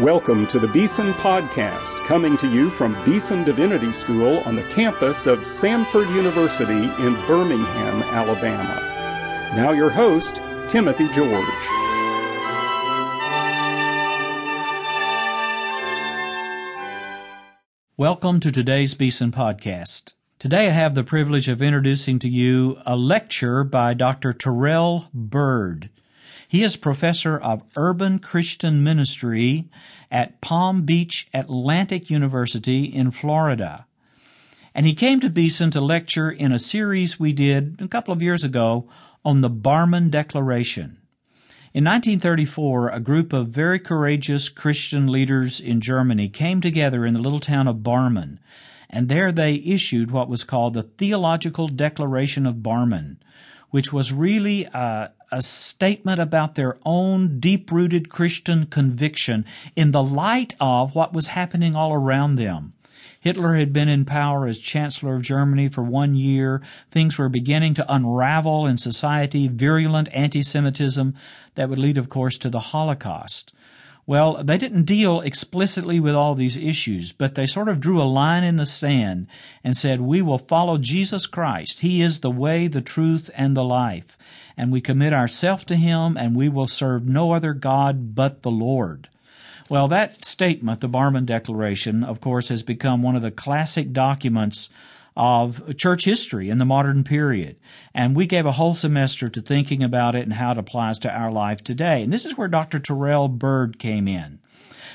Welcome 0.00 0.46
to 0.46 0.58
the 0.58 0.66
Beeson 0.66 1.12
Podcast, 1.12 1.98
coming 2.06 2.38
to 2.38 2.50
you 2.50 2.70
from 2.70 2.96
Beeson 3.04 3.44
Divinity 3.44 3.92
School 3.92 4.38
on 4.46 4.56
the 4.56 4.62
campus 4.62 5.26
of 5.26 5.40
Samford 5.40 6.08
University 6.14 6.84
in 7.04 7.14
Birmingham, 7.26 8.02
Alabama. 8.04 8.80
Now, 9.54 9.72
your 9.72 9.90
host, 9.90 10.36
Timothy 10.68 11.06
George. 11.08 11.44
Welcome 17.98 18.40
to 18.40 18.50
today's 18.50 18.94
Beeson 18.94 19.32
Podcast. 19.32 20.14
Today 20.38 20.68
I 20.68 20.70
have 20.70 20.94
the 20.94 21.04
privilege 21.04 21.48
of 21.48 21.60
introducing 21.60 22.18
to 22.20 22.28
you 22.30 22.78
a 22.86 22.96
lecture 22.96 23.64
by 23.64 23.92
Dr. 23.92 24.32
Terrell 24.32 25.10
Byrd. 25.12 25.90
He 26.50 26.64
is 26.64 26.74
professor 26.74 27.38
of 27.38 27.62
urban 27.76 28.18
Christian 28.18 28.82
ministry 28.82 29.68
at 30.10 30.40
Palm 30.40 30.82
Beach 30.82 31.28
Atlantic 31.32 32.10
University 32.10 32.86
in 32.86 33.12
Florida. 33.12 33.86
And 34.74 34.84
he 34.84 34.92
came 34.92 35.20
to 35.20 35.30
Beeson 35.30 35.70
to 35.70 35.80
lecture 35.80 36.28
in 36.28 36.50
a 36.50 36.58
series 36.58 37.20
we 37.20 37.32
did 37.32 37.76
a 37.80 37.86
couple 37.86 38.12
of 38.12 38.20
years 38.20 38.42
ago 38.42 38.88
on 39.24 39.42
the 39.42 39.48
Barmen 39.48 40.10
Declaration. 40.10 40.98
In 41.72 41.84
1934, 41.84 42.88
a 42.88 42.98
group 42.98 43.32
of 43.32 43.50
very 43.50 43.78
courageous 43.78 44.48
Christian 44.48 45.06
leaders 45.06 45.60
in 45.60 45.80
Germany 45.80 46.28
came 46.28 46.60
together 46.60 47.06
in 47.06 47.14
the 47.14 47.20
little 47.20 47.38
town 47.38 47.68
of 47.68 47.84
Barmen, 47.84 48.40
and 48.90 49.08
there 49.08 49.30
they 49.30 49.54
issued 49.54 50.10
what 50.10 50.28
was 50.28 50.42
called 50.42 50.74
the 50.74 50.82
Theological 50.82 51.68
Declaration 51.68 52.44
of 52.44 52.56
Barmen, 52.56 53.18
which 53.70 53.92
was 53.92 54.12
really 54.12 54.64
a, 54.64 55.12
a 55.32 55.42
statement 55.42 56.20
about 56.20 56.54
their 56.54 56.78
own 56.84 57.38
deep 57.38 57.70
rooted 57.70 58.08
Christian 58.08 58.66
conviction 58.66 59.44
in 59.76 59.92
the 59.92 60.02
light 60.02 60.54
of 60.60 60.94
what 60.94 61.12
was 61.12 61.28
happening 61.28 61.76
all 61.76 61.92
around 61.92 62.36
them. 62.36 62.72
Hitler 63.20 63.56
had 63.56 63.72
been 63.72 63.88
in 63.88 64.06
power 64.06 64.46
as 64.46 64.58
Chancellor 64.58 65.16
of 65.16 65.22
Germany 65.22 65.68
for 65.68 65.82
one 65.82 66.14
year. 66.14 66.62
Things 66.90 67.18
were 67.18 67.28
beginning 67.28 67.74
to 67.74 67.94
unravel 67.94 68.66
in 68.66 68.78
society, 68.78 69.46
virulent 69.46 70.08
anti 70.12 70.42
Semitism 70.42 71.14
that 71.54 71.68
would 71.68 71.78
lead, 71.78 71.98
of 71.98 72.08
course, 72.08 72.38
to 72.38 72.48
the 72.48 72.60
Holocaust. 72.60 73.52
Well, 74.06 74.42
they 74.42 74.58
didn't 74.58 74.84
deal 74.84 75.20
explicitly 75.20 76.00
with 76.00 76.14
all 76.14 76.34
these 76.34 76.56
issues, 76.56 77.12
but 77.12 77.34
they 77.34 77.46
sort 77.46 77.68
of 77.68 77.78
drew 77.78 78.02
a 78.02 78.04
line 78.04 78.42
in 78.42 78.56
the 78.56 78.66
sand 78.66 79.28
and 79.62 79.76
said, 79.76 80.00
We 80.00 80.22
will 80.22 80.38
follow 80.38 80.78
Jesus 80.78 81.26
Christ. 81.26 81.80
He 81.80 82.00
is 82.00 82.20
the 82.20 82.30
way, 82.30 82.66
the 82.66 82.80
truth, 82.80 83.30
and 83.36 83.56
the 83.56 83.62
life. 83.62 84.16
And 84.60 84.70
we 84.70 84.82
commit 84.82 85.14
ourselves 85.14 85.64
to 85.64 85.74
Him, 85.74 86.18
and 86.18 86.36
we 86.36 86.50
will 86.50 86.66
serve 86.66 87.08
no 87.08 87.32
other 87.32 87.54
God 87.54 88.14
but 88.14 88.42
the 88.42 88.50
Lord. 88.50 89.08
Well, 89.70 89.88
that 89.88 90.22
statement, 90.22 90.82
the 90.82 90.88
Barmen 90.88 91.24
Declaration, 91.24 92.04
of 92.04 92.20
course, 92.20 92.48
has 92.48 92.62
become 92.62 93.02
one 93.02 93.16
of 93.16 93.22
the 93.22 93.30
classic 93.30 93.94
documents 93.94 94.68
of 95.16 95.74
church 95.78 96.04
history 96.04 96.50
in 96.50 96.58
the 96.58 96.66
modern 96.66 97.04
period. 97.04 97.56
And 97.94 98.14
we 98.14 98.26
gave 98.26 98.44
a 98.44 98.52
whole 98.52 98.74
semester 98.74 99.30
to 99.30 99.40
thinking 99.40 99.82
about 99.82 100.14
it 100.14 100.24
and 100.24 100.34
how 100.34 100.52
it 100.52 100.58
applies 100.58 100.98
to 100.98 101.10
our 101.10 101.32
life 101.32 101.64
today. 101.64 102.02
And 102.02 102.12
this 102.12 102.26
is 102.26 102.36
where 102.36 102.46
Dr. 102.46 102.78
Terrell 102.78 103.28
Bird 103.28 103.78
came 103.78 104.06
in 104.06 104.40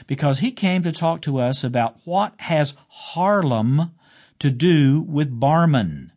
because 0.06 0.40
he 0.40 0.52
came 0.52 0.84
to 0.84 0.92
talk 0.92 1.24
to 1.24 1.40
us 1.40 1.64
about 1.64 1.98
what 2.06 2.40
has 2.42 2.76
Harlem 2.88 3.94
to 4.38 4.52
do 4.52 5.02
with 5.02 5.40
Barmen. 5.40 6.12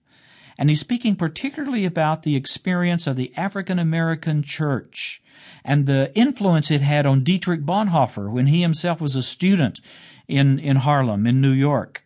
And 0.59 0.69
he's 0.69 0.81
speaking 0.81 1.14
particularly 1.14 1.84
about 1.84 2.25
the 2.25 2.34
experience 2.34 3.06
of 3.06 3.17
the 3.17 3.33
African 3.37 3.78
American 3.78 4.42
church 4.42 5.23
and 5.65 5.87
the 5.87 6.11
influence 6.17 6.70
it 6.70 6.83
had 6.83 7.06
on 7.06 7.23
Dietrich 7.23 7.62
Bonhoeffer 7.62 8.31
when 8.31 8.48
he 8.48 8.61
himself 8.61 9.00
was 9.00 9.15
a 9.15 9.23
student 9.23 9.81
in, 10.27 10.59
in 10.59 10.77
Harlem, 10.77 11.27
in 11.27 11.41
New 11.41 11.53
York. 11.53 12.05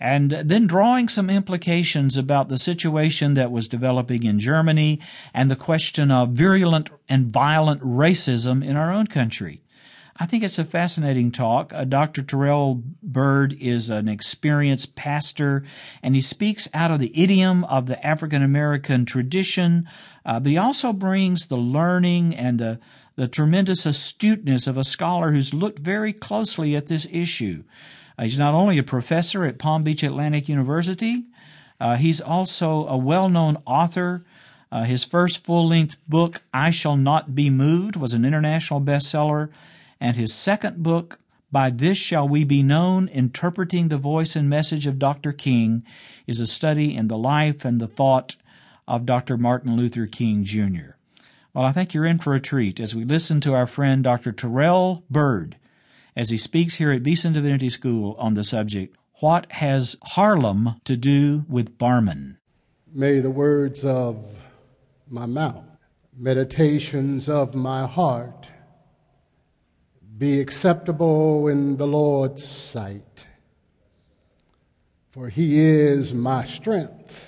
And 0.00 0.32
then 0.32 0.66
drawing 0.66 1.08
some 1.08 1.30
implications 1.30 2.16
about 2.16 2.48
the 2.48 2.58
situation 2.58 3.34
that 3.34 3.52
was 3.52 3.68
developing 3.68 4.24
in 4.24 4.40
Germany 4.40 5.00
and 5.32 5.50
the 5.50 5.56
question 5.56 6.10
of 6.10 6.30
virulent 6.30 6.90
and 7.08 7.32
violent 7.32 7.80
racism 7.80 8.64
in 8.64 8.76
our 8.76 8.92
own 8.92 9.06
country. 9.06 9.62
I 10.16 10.26
think 10.26 10.44
it's 10.44 10.60
a 10.60 10.64
fascinating 10.64 11.32
talk. 11.32 11.72
Uh, 11.72 11.82
Dr. 11.82 12.22
Terrell 12.22 12.80
Bird 13.02 13.52
is 13.58 13.90
an 13.90 14.06
experienced 14.06 14.94
pastor, 14.94 15.64
and 16.04 16.14
he 16.14 16.20
speaks 16.20 16.68
out 16.72 16.92
of 16.92 17.00
the 17.00 17.10
idiom 17.20 17.64
of 17.64 17.86
the 17.86 18.04
African 18.06 18.40
American 18.40 19.06
tradition, 19.06 19.88
uh, 20.24 20.38
but 20.38 20.50
he 20.50 20.56
also 20.56 20.92
brings 20.92 21.46
the 21.46 21.56
learning 21.56 22.32
and 22.32 22.60
the, 22.60 22.78
the 23.16 23.26
tremendous 23.26 23.86
astuteness 23.86 24.68
of 24.68 24.78
a 24.78 24.84
scholar 24.84 25.32
who's 25.32 25.52
looked 25.52 25.80
very 25.80 26.12
closely 26.12 26.76
at 26.76 26.86
this 26.86 27.08
issue. 27.10 27.64
Uh, 28.16 28.22
he's 28.22 28.38
not 28.38 28.54
only 28.54 28.78
a 28.78 28.84
professor 28.84 29.44
at 29.44 29.58
Palm 29.58 29.82
Beach 29.82 30.04
Atlantic 30.04 30.48
University, 30.48 31.24
uh, 31.80 31.96
he's 31.96 32.20
also 32.20 32.86
a 32.86 32.96
well 32.96 33.28
known 33.28 33.60
author. 33.66 34.24
Uh, 34.70 34.84
his 34.84 35.02
first 35.02 35.42
full 35.42 35.66
length 35.66 35.96
book, 36.08 36.42
I 36.52 36.70
Shall 36.70 36.96
Not 36.96 37.34
Be 37.34 37.50
Moved, 37.50 37.96
was 37.96 38.14
an 38.14 38.24
international 38.24 38.80
bestseller 38.80 39.50
and 40.04 40.16
his 40.16 40.34
second 40.34 40.82
book, 40.82 41.18
By 41.50 41.70
This 41.70 41.96
Shall 41.96 42.28
We 42.28 42.44
Be 42.44 42.62
Known 42.62 43.08
Interpreting 43.08 43.88
the 43.88 43.96
Voice 43.96 44.36
and 44.36 44.50
Message 44.50 44.86
of 44.86 44.98
Dr. 44.98 45.32
King, 45.32 45.82
is 46.26 46.40
a 46.40 46.46
study 46.46 46.94
in 46.94 47.08
the 47.08 47.16
life 47.16 47.64
and 47.64 47.80
the 47.80 47.86
thought 47.86 48.36
of 48.86 49.06
Dr. 49.06 49.38
Martin 49.38 49.76
Luther 49.76 50.06
King 50.06 50.44
Jr. 50.44 50.98
Well, 51.54 51.64
I 51.64 51.72
think 51.72 51.94
you're 51.94 52.04
in 52.04 52.18
for 52.18 52.34
a 52.34 52.40
treat 52.40 52.80
as 52.80 52.94
we 52.94 53.02
listen 53.02 53.40
to 53.40 53.54
our 53.54 53.66
friend 53.66 54.04
Dr. 54.04 54.30
Terrell 54.30 55.04
Bird 55.08 55.56
as 56.14 56.28
he 56.28 56.36
speaks 56.36 56.74
here 56.74 56.92
at 56.92 57.02
Beeson 57.02 57.32
Divinity 57.32 57.70
School 57.70 58.14
on 58.18 58.34
the 58.34 58.44
subject 58.44 58.94
What 59.20 59.50
has 59.52 59.96
Harlem 60.02 60.82
to 60.84 60.98
do 60.98 61.46
with 61.48 61.78
Barmen? 61.78 62.36
May 62.92 63.20
the 63.20 63.30
words 63.30 63.86
of 63.86 64.22
my 65.08 65.24
mouth, 65.24 65.64
meditations 66.14 67.26
of 67.26 67.54
my 67.54 67.86
heart, 67.86 68.48
be 70.16 70.40
acceptable 70.40 71.48
in 71.48 71.76
the 71.76 71.86
Lord's 71.86 72.46
sight. 72.46 73.26
For 75.10 75.28
he 75.28 75.58
is 75.58 76.12
my 76.12 76.44
strength, 76.44 77.26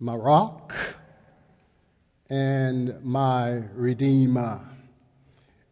my 0.00 0.14
rock, 0.14 0.74
and 2.28 3.02
my 3.04 3.62
redeemer. 3.74 4.60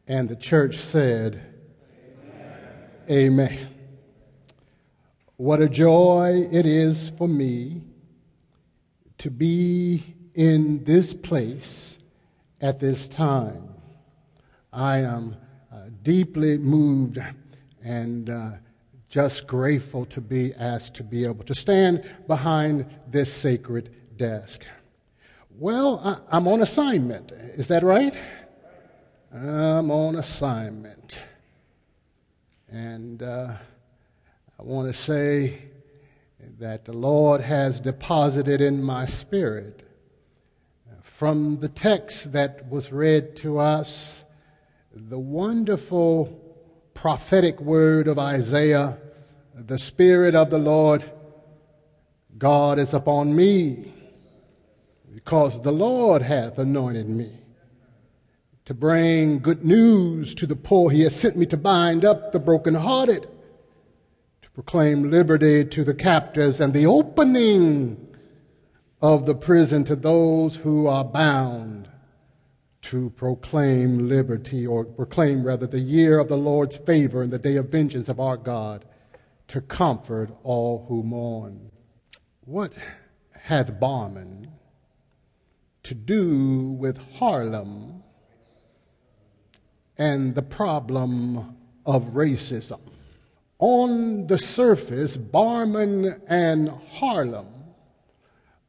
And 0.06 0.28
the 0.28 0.36
church 0.36 0.78
said, 0.78 1.42
Amen. 3.10 3.50
Amen. 3.50 3.68
What 5.36 5.60
a 5.60 5.68
joy 5.68 6.48
it 6.50 6.64
is 6.64 7.10
for 7.18 7.26
me 7.26 7.82
to 9.18 9.30
be 9.30 10.14
in 10.34 10.84
this 10.84 11.12
place 11.12 11.96
at 12.60 12.78
this 12.78 13.08
time. 13.08 13.68
I 14.72 14.98
am 14.98 15.36
deeply 16.02 16.58
moved 16.58 17.18
and 17.82 18.30
uh, 18.30 18.50
just 19.08 19.46
grateful 19.46 20.04
to 20.06 20.20
be 20.20 20.52
asked 20.54 20.94
to 20.94 21.02
be 21.02 21.24
able 21.24 21.44
to 21.44 21.54
stand 21.54 22.08
behind 22.26 22.86
this 23.10 23.32
sacred 23.32 23.94
desk. 24.16 24.62
Well, 25.50 26.22
I, 26.30 26.36
am 26.36 26.46
on 26.48 26.62
assignment. 26.62 27.32
Is 27.32 27.68
that 27.68 27.82
right? 27.82 28.14
I'm 29.32 29.90
on 29.90 30.16
assignment. 30.16 31.18
And 32.68 33.22
uh, 33.22 33.52
I 34.58 34.62
want 34.62 34.92
to 34.92 34.94
say 34.94 35.62
that 36.58 36.84
the 36.84 36.92
Lord 36.92 37.40
has 37.40 37.80
deposited 37.80 38.60
in 38.60 38.82
my 38.82 39.06
spirit 39.06 39.82
from 41.16 41.58
the 41.60 41.68
text 41.68 42.32
that 42.32 42.68
was 42.68 42.92
read 42.92 43.34
to 43.36 43.58
us 43.58 44.22
the 44.98 45.18
wonderful 45.18 46.24
prophetic 46.94 47.60
word 47.60 48.08
of 48.08 48.18
Isaiah 48.18 48.96
the 49.54 49.78
Spirit 49.78 50.34
of 50.34 50.48
the 50.48 50.58
Lord 50.58 51.04
God 52.38 52.78
is 52.78 52.94
upon 52.94 53.36
me, 53.36 53.92
because 55.12 55.60
the 55.60 55.70
Lord 55.70 56.22
hath 56.22 56.58
anointed 56.58 57.10
me 57.10 57.30
to 58.64 58.72
bring 58.72 59.38
good 59.38 59.66
news 59.66 60.34
to 60.36 60.46
the 60.46 60.56
poor. 60.56 60.90
He 60.90 61.02
has 61.02 61.14
sent 61.14 61.36
me 61.36 61.44
to 61.46 61.58
bind 61.58 62.06
up 62.06 62.32
the 62.32 62.38
brokenhearted, 62.38 63.28
to 64.42 64.50
proclaim 64.52 65.10
liberty 65.10 65.62
to 65.66 65.84
the 65.84 65.94
captives, 65.94 66.58
and 66.58 66.72
the 66.72 66.86
opening 66.86 68.16
of 69.02 69.26
the 69.26 69.34
prison 69.34 69.84
to 69.84 69.94
those 69.94 70.56
who 70.56 70.86
are 70.86 71.04
bound 71.04 71.86
to 72.90 73.10
proclaim 73.10 74.08
liberty, 74.08 74.66
or 74.66 74.84
proclaim 74.84 75.42
rather 75.42 75.66
the 75.66 75.78
year 75.78 76.18
of 76.18 76.28
the 76.28 76.36
Lord's 76.36 76.76
favor 76.76 77.22
and 77.22 77.32
the 77.32 77.38
day 77.38 77.56
of 77.56 77.68
vengeance 77.68 78.08
of 78.08 78.20
our 78.20 78.36
God, 78.36 78.84
to 79.48 79.60
comfort 79.60 80.30
all 80.42 80.86
who 80.88 81.02
mourn. 81.02 81.70
What 82.44 82.72
hath 83.32 83.80
Barmen 83.80 84.48
to 85.82 85.94
do 85.94 86.76
with 86.78 86.98
Harlem 87.14 88.02
and 89.98 90.34
the 90.34 90.42
problem 90.42 91.56
of 91.84 92.02
racism. 92.14 92.80
On 93.58 94.26
the 94.26 94.38
surface, 94.38 95.16
Barmen 95.16 96.20
and 96.26 96.68
Harlem 96.68 97.52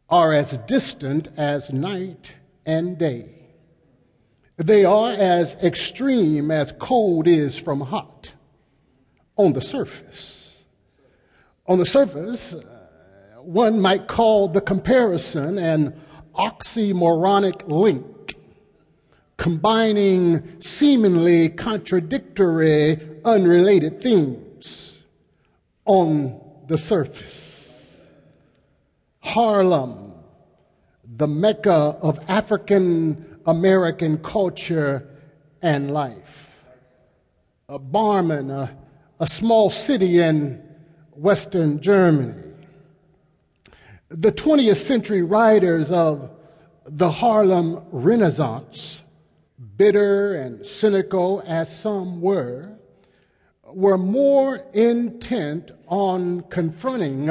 are 0.10 0.32
as 0.32 0.58
distant 0.60 1.28
as 1.36 1.72
night 1.72 2.32
and 2.66 2.98
day. 2.98 3.37
They 4.58 4.86
are 4.86 5.12
as 5.12 5.54
extreme 5.56 6.50
as 6.50 6.74
cold 6.80 7.28
is 7.28 7.58
from 7.58 7.80
hot 7.80 8.34
on 9.38 9.54
the 9.54 9.62
surface. 9.62 10.64
On 11.68 11.78
the 11.78 11.86
surface, 11.86 12.54
uh, 12.54 13.42
one 13.42 13.80
might 13.80 14.08
call 14.08 14.48
the 14.48 14.62
comparison 14.62 15.60
an 15.60 16.02
oxymoronic 16.34 17.68
link, 17.68 18.36
combining 19.38 20.60
seemingly 20.60 21.50
contradictory, 21.50 23.00
unrelated 23.26 24.02
themes 24.02 24.98
on 25.86 26.42
the 26.68 26.80
surface. 26.80 27.84
Harlem, 29.20 30.16
the 31.04 31.28
mecca 31.28 31.98
of 32.02 32.20
African 32.28 33.37
American 33.48 34.18
culture 34.18 35.08
and 35.62 35.92
life. 35.92 36.52
A 37.70 37.80
Barmen, 37.80 38.52
a, 38.52 38.78
a 39.20 39.28
small 39.28 39.70
city 39.70 40.20
in 40.20 40.62
Western 41.12 41.82
Germany. 41.82 42.44
The 44.10 44.32
20th 44.32 44.86
century 44.86 45.22
writers 45.24 45.92
of 45.92 46.30
the 46.86 47.10
Harlem 47.10 47.84
Renaissance, 47.92 49.02
bitter 49.78 50.36
and 50.36 50.66
cynical 50.66 51.42
as 51.46 51.78
some 51.78 52.22
were, 52.22 52.78
were 53.64 53.98
more 53.98 54.58
intent 54.74 55.72
on 55.88 56.42
confronting 56.44 57.30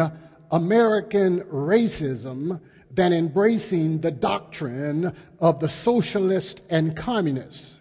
American 0.51 1.41
racism 1.43 2.61
than 2.97 3.13
embracing 3.13 4.01
the 4.01 4.11
doctrine 4.11 5.15
of 5.39 5.61
the 5.61 5.69
socialist 5.69 6.63
and 6.69 6.97
communists. 6.97 7.79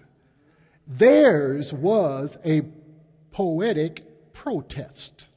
Theirs 0.88 1.73
was 1.73 2.38
a 2.45 2.63
poetic 3.31 4.33
protest. 4.33 5.27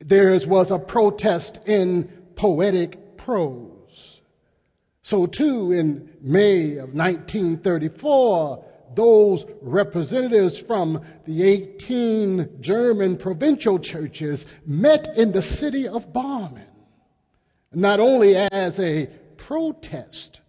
Theirs 0.00 0.46
was 0.46 0.70
a 0.70 0.78
protest 0.78 1.58
in 1.66 2.04
poetic 2.36 3.16
prose. 3.16 4.20
So, 5.02 5.26
too, 5.26 5.72
in 5.72 6.08
May 6.20 6.76
of 6.76 6.94
1934, 6.94 8.64
those 8.94 9.44
representatives 9.60 10.58
from 10.58 11.02
the 11.24 11.42
18 11.42 12.58
German 12.60 13.16
provincial 13.16 13.78
churches 13.78 14.46
met 14.64 15.08
in 15.16 15.32
the 15.32 15.42
city 15.42 15.88
of 15.88 16.12
Barmen, 16.12 16.67
not 17.72 18.00
only 18.00 18.36
as 18.36 18.78
a 18.80 19.06
protest, 19.36 20.40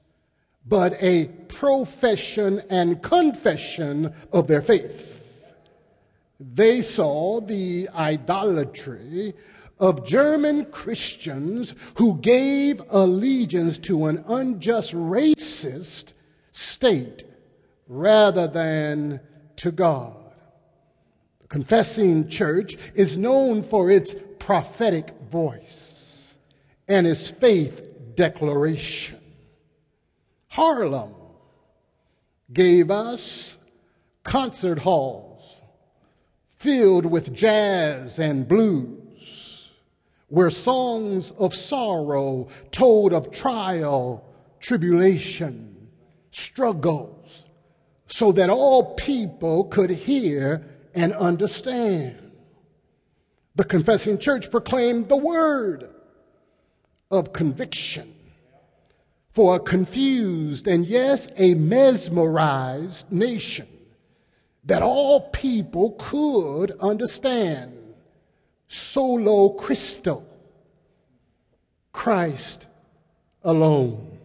but 0.66 0.94
a 1.02 1.26
profession 1.48 2.62
and 2.70 3.02
confession 3.02 4.14
of 4.32 4.48
their 4.48 4.62
faith. 4.62 5.16
They 6.40 6.82
saw 6.82 7.42
the 7.42 7.90
idolatry 7.94 9.34
of 9.80 10.06
German 10.06 10.66
Christians 10.66 11.74
who 11.96 12.18
gave 12.20 12.82
allegiance 12.90 13.78
to 13.80 14.06
an 14.06 14.24
unjust 14.28 14.94
racist 14.94 16.14
state 16.52 17.24
rather 17.88 18.48
than 18.48 19.20
to 19.58 19.72
God. 19.72 20.16
The 21.42 21.48
confessing 21.48 22.30
church 22.30 22.78
is 22.94 23.18
known 23.18 23.64
for 23.64 23.90
its 23.90 24.16
prophetic 24.38 25.14
voice 25.30 25.99
and 26.90 27.06
his 27.06 27.30
faith 27.30 28.16
declaration. 28.16 29.20
Harlem 30.48 31.14
gave 32.52 32.90
us 32.90 33.58
concert 34.24 34.80
halls 34.80 35.30
filled 36.58 37.06
with 37.06 37.34
jazz 37.34 38.20
and 38.20 38.48
blues, 38.48 39.70
where 40.28 40.50
songs 40.50 41.32
of 41.38 41.56
sorrow 41.56 42.50
told 42.72 43.14
of 43.14 43.32
trial, 43.32 44.26
tribulation, 44.60 45.88
struggles, 46.32 47.46
so 48.08 48.32
that 48.34 48.50
all 48.50 48.96
people 48.96 49.64
could 49.66 49.90
hear 49.90 50.66
and 50.94 51.14
understand. 51.14 52.32
The 53.56 53.64
confessing 53.64 54.18
church 54.18 54.52
proclaimed 54.52 55.08
the 55.08 55.18
word 55.18 55.90
of 57.12 57.34
conviction 57.34 58.14
for 59.32 59.56
a 59.56 59.60
confused 59.60 60.68
and, 60.68 60.86
yes, 60.86 61.28
a 61.38 61.54
mesmerized 61.54 63.12
nation 63.12 63.68
that 64.66 64.82
all 64.82 65.30
people 65.30 65.92
could 66.00 66.72
understand. 66.80 67.76
Solo 68.68 69.50
Christo, 69.50 70.24
Christ 71.92 72.68
alone. 73.44 74.18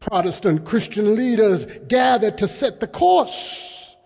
Protestant 0.00 0.64
Christian 0.64 1.14
leaders 1.14 1.66
gathered 1.88 2.38
to 2.38 2.48
set 2.48 2.80
the 2.80 2.86
course 2.86 3.96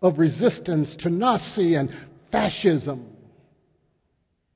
of 0.00 0.18
resistance 0.18 0.96
to 0.96 1.10
Nazi 1.10 1.74
and 1.74 1.92
fascism. 2.30 3.16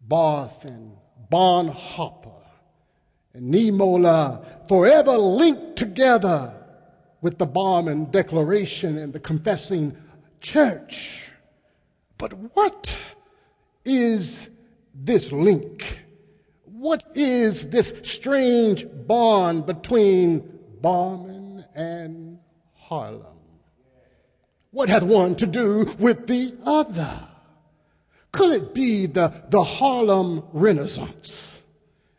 Barth 0.01 0.65
and 0.65 0.93
Bonhoeffer 1.31 2.33
and 3.35 3.53
Niemöller 3.53 4.41
uh, 4.41 4.67
forever 4.69 5.17
linked 5.19 5.77
together 5.77 6.53
with 7.21 7.39
the 7.39 7.47
Barmen 7.47 8.11
Declaration 8.11 8.99
and 8.99 9.13
the 9.13 9.21
confessing 9.21 9.97
church. 10.41 11.31
But 12.19 12.33
what 12.55 12.99
is 13.85 14.49
this 14.95 15.33
link? 15.33 16.05
What 16.65 17.03
is 17.15 17.69
this 17.69 17.93
strange 18.03 18.87
bond 19.07 19.67
between 19.67 20.41
Barmen 20.81 21.65
and 21.75 22.39
Harlem? 22.75 23.37
What 24.71 24.89
hath 24.89 25.03
one 25.03 25.35
to 25.37 25.47
do 25.47 25.95
with 25.99 26.27
the 26.27 26.55
other? 26.65 27.29
Could 28.37 28.53
it 28.53 28.75
be 28.75 29.07
the, 29.07 29.33
the 29.49 29.65
Harlem 29.65 30.45
Renaissance? 30.53 31.63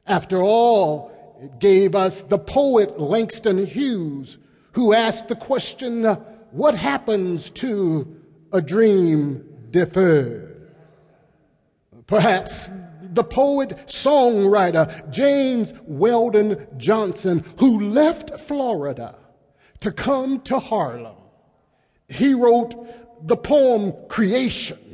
After 0.07 0.41
all, 0.41 1.11
it 1.39 1.59
gave 1.59 1.93
us 1.93 2.23
the 2.23 2.39
poet 2.39 2.99
Langston 2.99 3.63
Hughes 3.63 4.39
who 4.71 4.95
asked 4.95 5.27
the 5.27 5.35
question, 5.35 6.05
What 6.51 6.73
happens 6.73 7.51
to 7.51 8.15
a 8.51 8.61
dream 8.61 9.47
deferred? 9.69 10.71
Perhaps 12.07 12.71
the 13.01 13.23
poet 13.23 13.77
songwriter 13.85 15.11
James 15.11 15.71
Weldon 15.83 16.65
Johnson, 16.77 17.45
who 17.59 17.79
left 17.79 18.39
Florida 18.39 19.15
to 19.81 19.91
come 19.91 20.41
to 20.41 20.57
Harlem, 20.57 21.17
he 22.09 22.33
wrote 22.33 23.27
the 23.27 23.37
poem 23.37 23.93
Creation. 24.07 24.86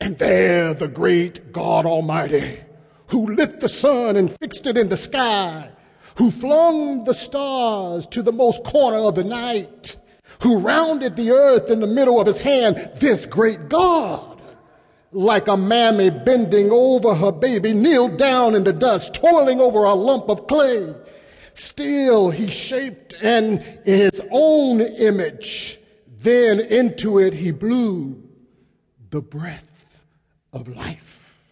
And 0.00 0.18
there 0.18 0.74
the 0.74 0.88
great 0.88 1.52
God 1.52 1.84
Almighty, 1.84 2.60
who 3.08 3.34
lit 3.34 3.60
the 3.60 3.68
sun 3.68 4.16
and 4.16 4.36
fixed 4.38 4.66
it 4.66 4.76
in 4.76 4.88
the 4.88 4.96
sky, 4.96 5.70
who 6.16 6.30
flung 6.30 7.04
the 7.04 7.14
stars 7.14 8.06
to 8.08 8.22
the 8.22 8.32
most 8.32 8.62
corner 8.64 8.98
of 8.98 9.16
the 9.16 9.24
night, 9.24 9.96
who 10.40 10.58
rounded 10.58 11.16
the 11.16 11.32
earth 11.32 11.70
in 11.70 11.80
the 11.80 11.86
middle 11.86 12.20
of 12.20 12.26
his 12.26 12.38
hand, 12.38 12.90
this 12.96 13.26
great 13.26 13.68
God, 13.68 14.40
like 15.10 15.48
a 15.48 15.56
mammy 15.56 16.10
bending 16.10 16.70
over 16.70 17.14
her 17.14 17.32
baby, 17.32 17.72
kneeled 17.72 18.18
down 18.18 18.54
in 18.54 18.64
the 18.64 18.72
dust, 18.72 19.14
toiling 19.14 19.60
over 19.60 19.84
a 19.84 19.94
lump 19.94 20.28
of 20.28 20.46
clay. 20.46 20.94
Still, 21.54 22.30
he 22.30 22.50
shaped 22.50 23.14
in 23.14 23.58
his 23.84 24.20
own 24.30 24.80
image. 24.80 25.80
Then 26.20 26.60
into 26.60 27.18
it 27.18 27.34
he 27.34 27.50
blew 27.50 28.22
the 29.10 29.20
breath 29.20 29.67
of 30.52 30.68
life. 30.68 31.44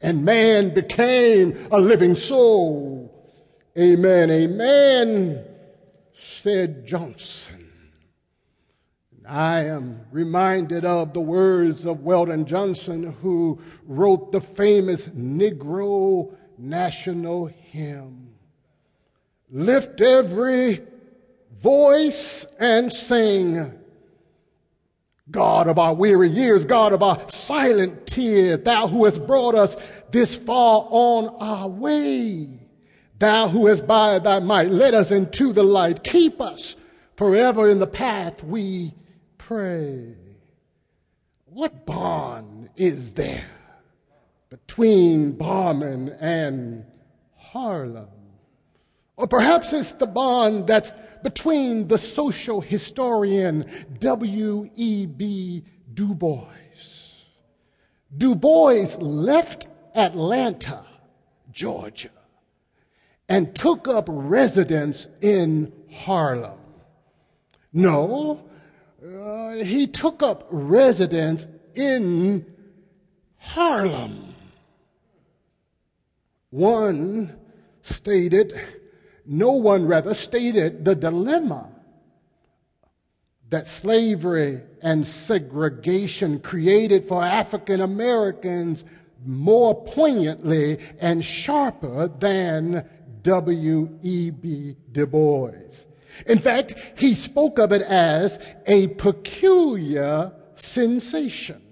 And 0.00 0.24
man 0.24 0.72
became 0.74 1.68
a 1.70 1.80
living 1.80 2.14
soul. 2.14 3.14
Amen, 3.78 4.30
amen, 4.30 5.44
said 6.14 6.86
Johnson. 6.86 7.70
I 9.28 9.66
am 9.66 10.06
reminded 10.10 10.84
of 10.84 11.12
the 11.12 11.20
words 11.20 11.86
of 11.86 12.00
Weldon 12.00 12.46
Johnson, 12.46 13.12
who 13.22 13.60
wrote 13.84 14.32
the 14.32 14.40
famous 14.40 15.06
Negro 15.06 16.34
national 16.58 17.46
hymn. 17.46 18.34
Lift 19.50 20.00
every 20.00 20.82
voice 21.62 22.44
and 22.58 22.92
sing. 22.92 23.79
God 25.30 25.68
of 25.68 25.78
our 25.78 25.94
weary 25.94 26.28
years, 26.28 26.64
God 26.64 26.92
of 26.92 27.02
our 27.02 27.28
silent 27.30 28.06
tears, 28.06 28.60
thou 28.60 28.88
who 28.88 29.04
hast 29.04 29.26
brought 29.26 29.54
us 29.54 29.76
this 30.10 30.34
far 30.34 30.86
on 30.90 31.28
our 31.40 31.68
way. 31.68 32.60
Thou 33.18 33.48
who 33.48 33.66
hast 33.66 33.86
by 33.86 34.18
thy 34.18 34.38
might 34.38 34.70
led 34.70 34.94
us 34.94 35.10
into 35.10 35.52
the 35.52 35.62
light, 35.62 36.02
keep 36.02 36.40
us 36.40 36.74
forever 37.16 37.68
in 37.68 37.78
the 37.78 37.86
path 37.86 38.42
we 38.42 38.94
pray. 39.36 40.14
What 41.44 41.84
bond 41.84 42.70
is 42.76 43.12
there 43.12 43.50
between 44.48 45.36
Barmen 45.36 46.16
and 46.20 46.86
Harlem? 47.36 48.19
Or 49.20 49.26
perhaps 49.26 49.74
it's 49.74 49.92
the 49.92 50.06
bond 50.06 50.66
that's 50.66 50.92
between 51.22 51.88
the 51.88 51.98
social 51.98 52.62
historian 52.62 53.66
W.E.B. 53.98 55.64
Du 55.92 56.14
Bois. 56.14 56.46
Du 58.16 58.34
Bois 58.34 58.96
left 58.98 59.66
Atlanta, 59.94 60.86
Georgia, 61.52 62.08
and 63.28 63.54
took 63.54 63.86
up 63.86 64.06
residence 64.08 65.06
in 65.20 65.70
Harlem. 65.92 66.58
No, 67.74 68.42
uh, 69.04 69.62
he 69.62 69.86
took 69.86 70.22
up 70.22 70.46
residence 70.50 71.46
in 71.74 72.46
Harlem. 73.36 74.34
One 76.48 77.36
stated, 77.82 78.58
no 79.26 79.52
one 79.52 79.86
rather 79.86 80.14
stated 80.14 80.84
the 80.84 80.94
dilemma 80.94 81.68
that 83.50 83.66
slavery 83.66 84.62
and 84.80 85.06
segregation 85.06 86.38
created 86.38 87.06
for 87.08 87.22
African 87.22 87.80
Americans 87.80 88.84
more 89.24 89.84
poignantly 89.84 90.78
and 91.00 91.24
sharper 91.24 92.08
than 92.08 92.88
W.E.B. 93.22 94.76
Du 94.92 95.06
Bois. 95.06 95.50
In 96.26 96.38
fact, 96.38 96.74
he 96.96 97.14
spoke 97.14 97.58
of 97.58 97.72
it 97.72 97.82
as 97.82 98.38
a 98.66 98.88
peculiar 98.88 100.32
sensation, 100.56 101.62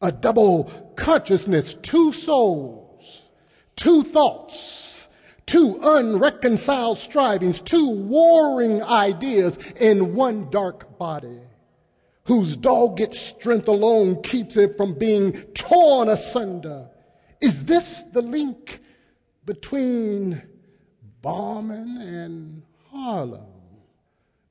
a 0.00 0.12
double 0.12 0.64
consciousness, 0.96 1.74
two 1.74 2.12
souls, 2.12 3.22
two 3.76 4.02
thoughts, 4.04 4.87
two 5.48 5.80
unreconciled 5.82 6.98
strivings, 6.98 7.60
two 7.60 7.88
warring 7.90 8.82
ideas 8.84 9.58
in 9.80 10.14
one 10.14 10.48
dark 10.50 10.96
body, 10.98 11.40
whose 12.24 12.56
dogged 12.56 13.14
strength 13.14 13.66
alone 13.66 14.22
keeps 14.22 14.56
it 14.56 14.76
from 14.76 14.94
being 14.94 15.32
torn 15.54 16.08
asunder. 16.08 16.88
Is 17.40 17.64
this 17.64 18.04
the 18.12 18.22
link 18.22 18.80
between 19.44 20.42
Barmen 21.22 22.00
and 22.02 22.62
Harlem. 22.90 23.46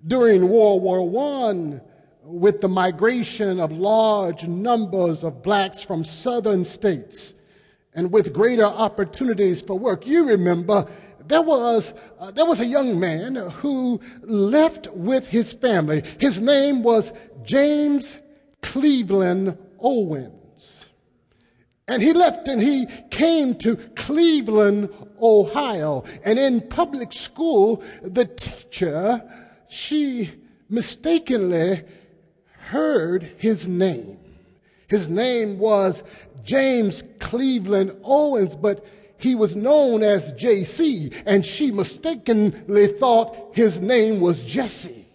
During 0.06 0.50
World 0.50 0.82
War 0.82 1.50
I, 1.50 1.80
with 2.24 2.62
the 2.62 2.68
migration 2.68 3.60
of 3.60 3.72
large 3.72 4.44
numbers 4.44 5.24
of 5.24 5.42
blacks 5.44 5.82
from 5.82 6.04
southern 6.04 6.66
states 6.66 7.34
and 7.98 8.12
with 8.12 8.32
greater 8.32 8.64
opportunities 8.64 9.60
for 9.60 9.78
work, 9.78 10.06
you 10.06 10.24
remember 10.24 10.88
there 11.26 11.42
was, 11.42 11.94
uh, 12.20 12.30
there 12.30 12.46
was 12.46 12.60
a 12.60 12.66
young 12.66 13.00
man 13.00 13.36
who 13.36 14.00
left 14.22 14.88
with 14.94 15.28
his 15.28 15.52
family. 15.52 16.04
His 16.20 16.40
name 16.40 16.84
was 16.84 17.12
James 17.44 18.16
Cleveland 18.62 19.58
Owens. 19.80 20.32
And 21.88 22.04
he 22.04 22.14
left 22.14 22.48
and 22.48 22.62
he 22.62 22.86
came 23.10 23.56
to 23.56 23.76
Cleveland, 23.96 24.90
Ohio. 25.20 26.04
And 26.24 26.38
in 26.38 26.68
public 26.68 27.12
school, 27.12 27.84
the 28.04 28.26
teacher, 28.26 29.24
she 29.70 30.32
mistakenly 30.70 31.84
heard 32.52 33.24
his 33.38 33.68
name. 33.68 34.20
His 34.88 35.10
name 35.10 35.60
was 35.60 36.04
James 36.44 37.04
Cleveland 37.20 37.96
Owens, 38.04 38.56
but 38.56 38.86
he 39.18 39.36
was 39.36 39.56
known 39.56 40.04
as 40.04 40.32
JC, 40.34 41.14
and 41.26 41.46
she 41.46 41.72
mistakenly 41.72 42.88
thought 42.88 43.36
his 43.54 43.82
name 43.82 44.22
was 44.22 44.44
Jesse. 44.44 45.08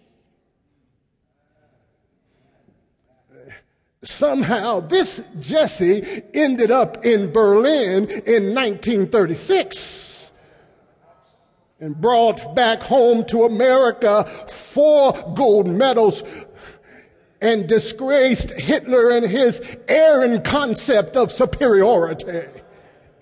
Somehow, 4.03 4.81
this 4.81 5.23
Jesse 5.39 6.23
ended 6.33 6.71
up 6.71 7.05
in 7.05 7.31
Berlin 7.31 8.09
in 8.09 8.53
1936 8.53 10.31
and 11.79 11.99
brought 11.99 12.53
back 12.53 12.83
home 12.83 13.23
to 13.25 13.45
America 13.45 14.25
four 14.49 15.33
gold 15.35 15.67
medals 15.67 16.21
and 17.43 17.67
disgraced 17.67 18.49
Hitler 18.51 19.11
and 19.11 19.25
his 19.25 19.61
Aryan 19.87 20.41
concept 20.41 21.15
of 21.15 21.31
superiority. 21.31 22.47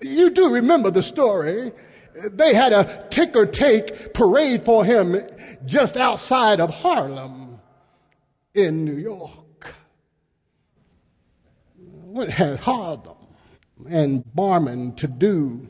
You 0.00 0.30
do 0.30 0.54
remember 0.54 0.90
the 0.90 1.02
story. 1.02 1.72
They 2.14 2.54
had 2.54 2.72
a 2.72 3.06
ticker 3.10 3.44
take 3.44 4.14
parade 4.14 4.64
for 4.64 4.84
him 4.84 5.20
just 5.66 5.96
outside 5.98 6.60
of 6.60 6.70
Harlem 6.70 7.60
in 8.54 8.84
New 8.84 8.96
York 8.96 9.42
what 12.12 12.28
had 12.28 12.60
Harlem 12.60 13.16
and 13.88 14.22
Barmen 14.36 14.94
to 14.98 15.06
do 15.06 15.66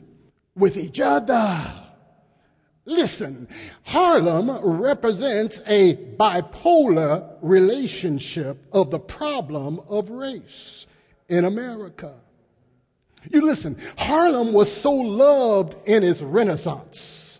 with 0.55 0.75
each 0.75 0.99
other? 0.99 1.82
Listen, 2.85 3.47
Harlem 3.83 4.51
represents 4.61 5.61
a 5.65 5.95
bipolar 5.95 7.37
relationship 7.41 8.65
of 8.73 8.91
the 8.91 8.99
problem 8.99 9.79
of 9.87 10.09
race 10.09 10.85
in 11.29 11.45
America. 11.45 12.15
You 13.31 13.45
listen, 13.45 13.77
Harlem 13.97 14.51
was 14.51 14.69
so 14.69 14.91
loved 14.91 15.77
in 15.87 16.03
its 16.03 16.21
renaissance 16.21 17.39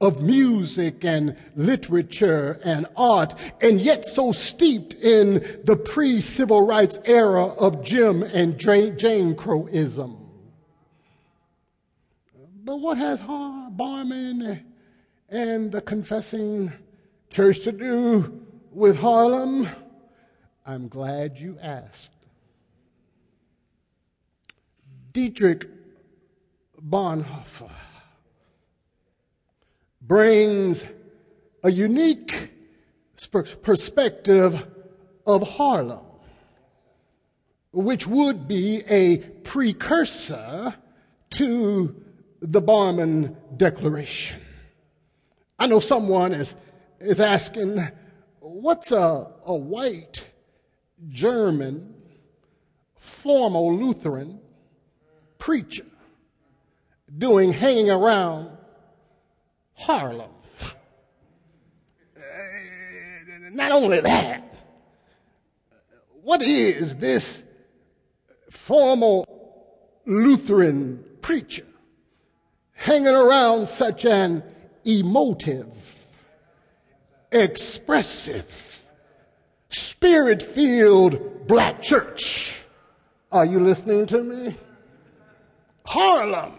of 0.00 0.22
music 0.22 1.04
and 1.04 1.36
literature 1.56 2.60
and 2.62 2.86
art, 2.96 3.34
and 3.60 3.80
yet 3.80 4.04
so 4.04 4.30
steeped 4.30 4.94
in 4.94 5.44
the 5.64 5.76
pre 5.76 6.20
civil 6.20 6.66
rights 6.66 6.96
era 7.04 7.46
of 7.46 7.82
Jim 7.82 8.22
and 8.22 8.58
Jane 8.58 9.34
Crowism. 9.34 10.20
But 12.64 12.76
what 12.76 12.96
has 12.96 13.18
Barmen 13.20 14.62
and 15.28 15.72
the 15.72 15.80
confessing 15.80 16.72
church 17.30 17.60
to 17.60 17.72
do 17.72 18.46
with 18.70 18.96
Harlem? 18.96 19.68
I'm 20.66 20.88
glad 20.88 21.38
you 21.38 21.58
asked. 21.60 22.10
Dietrich 25.12 25.68
Bonhoeffer 26.80 27.70
brings 30.02 30.84
a 31.62 31.70
unique 31.70 32.50
perspective 33.62 34.66
of 35.26 35.48
Harlem, 35.48 36.04
which 37.72 38.06
would 38.06 38.46
be 38.46 38.82
a 38.88 39.18
precursor 39.18 40.74
to 41.30 42.02
the 42.42 42.60
Barmen 42.60 43.36
Declaration. 43.56 44.43
I 45.58 45.66
know 45.66 45.80
someone 45.80 46.34
is, 46.34 46.54
is 47.00 47.20
asking, 47.20 47.80
what's 48.40 48.92
a, 48.92 49.30
a 49.44 49.54
white 49.54 50.24
German 51.08 51.94
formal 52.98 53.76
Lutheran 53.76 54.40
preacher 55.38 55.86
doing 57.16 57.52
hanging 57.52 57.90
around 57.90 58.50
Harlem. 59.74 60.30
Uh, 62.16 62.20
not 63.52 63.72
only 63.72 64.00
that, 64.00 64.42
what 66.22 66.42
is 66.42 66.96
this 66.96 67.42
formal 68.50 69.26
Lutheran 70.06 71.04
preacher 71.20 71.66
hanging 72.72 73.08
around 73.08 73.68
such 73.68 74.04
an 74.06 74.42
emotive, 74.84 75.96
expressive, 77.32 78.82
spirit 79.68 80.42
filled 80.42 81.46
black 81.46 81.82
church? 81.82 82.56
Are 83.32 83.44
you 83.44 83.60
listening 83.60 84.06
to 84.06 84.22
me? 84.22 84.56
Harlem, 85.84 86.58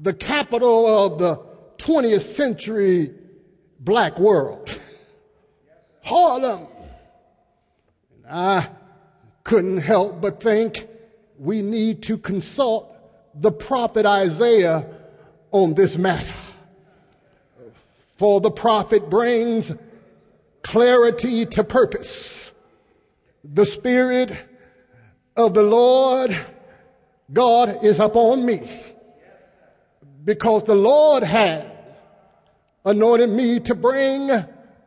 the 0.00 0.14
capital 0.14 0.86
of 0.86 1.18
the 1.18 1.36
20th 1.78 2.22
century 2.22 3.12
black 3.78 4.18
world. 4.18 4.80
Harlem, 6.02 6.66
I 8.28 8.68
couldn't 9.44 9.78
help 9.78 10.20
but 10.20 10.42
think 10.42 10.88
we 11.38 11.62
need 11.62 12.02
to 12.04 12.18
consult 12.18 12.92
the 13.34 13.52
prophet 13.52 14.06
Isaiah 14.06 14.86
on 15.52 15.74
this 15.74 15.96
matter. 15.96 16.32
For 18.16 18.40
the 18.40 18.50
prophet 18.50 19.10
brings 19.10 19.72
clarity 20.62 21.46
to 21.46 21.62
purpose. 21.64 22.50
The 23.44 23.66
Spirit 23.66 24.32
of 25.36 25.54
the 25.54 25.62
Lord 25.62 26.36
God 27.32 27.84
is 27.84 28.00
upon 28.00 28.46
me 28.46 28.82
because 30.24 30.64
the 30.64 30.74
Lord 30.74 31.22
had 31.22 31.70
anointed 32.84 33.30
me 33.30 33.60
to 33.60 33.74
bring 33.74 34.30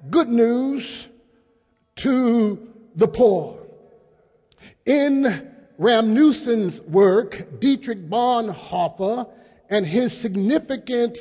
good 0.09 0.27
news 0.27 1.07
to 1.98 2.67
the 2.95 3.07
poor. 3.07 3.59
In 4.86 5.51
Rasmussen's 5.77 6.81
work, 6.81 7.59
Dietrich 7.59 8.09
Bonhoeffer 8.09 9.29
and 9.69 9.86
his 9.86 10.17
significance 10.17 11.19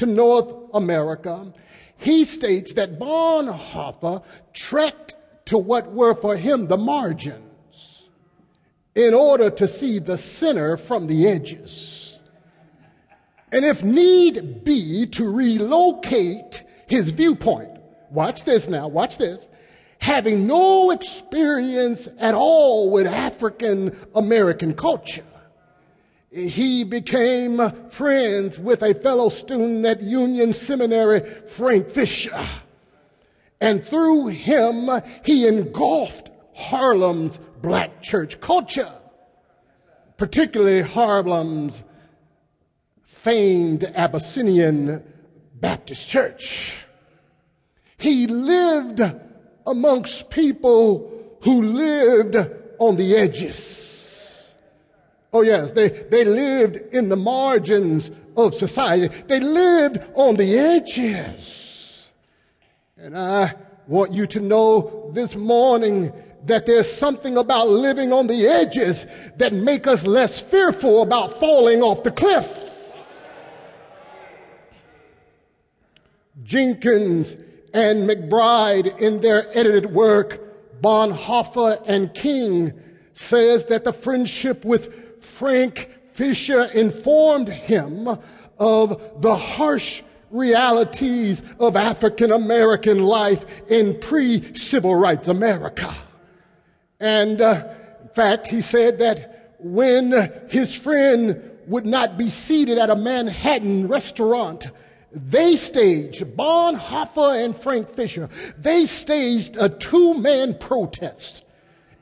to 0.00 0.06
North 0.06 0.50
America, 0.72 1.52
he 1.98 2.24
states 2.24 2.72
that 2.72 2.98
Bonhoeffer 2.98 4.22
trekked 4.54 5.14
to 5.44 5.58
what 5.58 5.92
were 5.92 6.14
for 6.14 6.36
him 6.36 6.68
the 6.68 6.78
margins 6.78 8.08
in 8.94 9.12
order 9.12 9.50
to 9.50 9.68
see 9.68 9.98
the 9.98 10.16
center 10.16 10.78
from 10.78 11.06
the 11.06 11.28
edges. 11.28 12.18
And 13.52 13.62
if 13.62 13.84
need 13.84 14.64
be, 14.64 15.06
to 15.08 15.30
relocate 15.30 16.62
his 16.86 17.10
viewpoint. 17.10 17.78
Watch 18.10 18.44
this 18.44 18.68
now, 18.68 18.88
watch 18.88 19.18
this. 19.18 19.46
Having 19.98 20.46
no 20.46 20.92
experience 20.92 22.08
at 22.18 22.32
all 22.32 22.90
with 22.90 23.06
African 23.06 23.94
American 24.14 24.72
culture, 24.72 25.26
he 26.30 26.84
became 26.84 27.90
friends 27.90 28.58
with 28.58 28.82
a 28.82 28.94
fellow 28.94 29.28
student 29.28 29.84
at 29.84 30.02
Union 30.02 30.52
Seminary, 30.52 31.28
Frank 31.48 31.90
Fisher. 31.90 32.48
And 33.60 33.84
through 33.84 34.28
him, 34.28 34.88
he 35.24 35.46
engulfed 35.46 36.30
Harlem's 36.54 37.38
black 37.60 38.02
church 38.02 38.40
culture, 38.40 38.92
particularly 40.16 40.82
Harlem's 40.82 41.82
famed 43.04 43.84
Abyssinian 43.84 45.02
Baptist 45.54 46.08
church. 46.08 46.84
He 47.98 48.26
lived 48.26 49.02
amongst 49.66 50.30
people 50.30 51.12
who 51.42 51.62
lived 51.62 52.36
on 52.78 52.96
the 52.96 53.16
edges. 53.16 53.89
Oh, 55.32 55.42
yes, 55.42 55.72
they, 55.72 55.88
they 55.88 56.24
lived 56.24 56.76
in 56.94 57.08
the 57.08 57.16
margins 57.16 58.10
of 58.36 58.54
society. 58.54 59.14
They 59.28 59.40
lived 59.40 60.00
on 60.14 60.36
the 60.36 60.58
edges. 60.58 62.10
And 62.96 63.16
I 63.16 63.54
want 63.86 64.12
you 64.12 64.26
to 64.26 64.40
know 64.40 65.10
this 65.12 65.36
morning 65.36 66.12
that 66.46 66.66
there's 66.66 66.90
something 66.90 67.36
about 67.36 67.68
living 67.68 68.12
on 68.12 68.26
the 68.26 68.46
edges 68.46 69.06
that 69.36 69.52
make 69.52 69.86
us 69.86 70.04
less 70.04 70.40
fearful 70.40 71.02
about 71.02 71.38
falling 71.38 71.82
off 71.82 72.02
the 72.02 72.10
cliff. 72.10 72.56
Jenkins 76.42 77.36
and 77.72 78.08
McBride 78.08 78.98
in 78.98 79.20
their 79.20 79.46
edited 79.56 79.92
work, 79.92 80.80
Bonhoeffer 80.82 81.82
and 81.86 82.12
King 82.14 82.72
says 83.14 83.66
that 83.66 83.84
the 83.84 83.92
friendship 83.92 84.64
with 84.64 85.09
Frank 85.20 85.90
Fisher 86.12 86.64
informed 86.64 87.48
him 87.48 88.08
of 88.58 89.20
the 89.20 89.36
harsh 89.36 90.02
realities 90.30 91.42
of 91.58 91.76
African 91.76 92.30
American 92.32 93.02
life 93.02 93.44
in 93.68 93.98
pre 93.98 94.54
civil 94.54 94.94
rights 94.94 95.28
America. 95.28 95.94
And 97.00 97.40
uh, 97.40 97.68
in 98.02 98.08
fact, 98.10 98.48
he 98.48 98.60
said 98.60 98.98
that 98.98 99.56
when 99.58 100.46
his 100.48 100.74
friend 100.74 101.50
would 101.66 101.86
not 101.86 102.18
be 102.18 102.30
seated 102.30 102.78
at 102.78 102.90
a 102.90 102.96
Manhattan 102.96 103.88
restaurant, 103.88 104.66
they 105.12 105.56
staged, 105.56 106.22
Bonhoeffer 106.36 107.44
and 107.44 107.56
Frank 107.56 107.94
Fisher, 107.94 108.28
they 108.58 108.86
staged 108.86 109.56
a 109.56 109.68
two 109.68 110.14
man 110.14 110.54
protest 110.54 111.44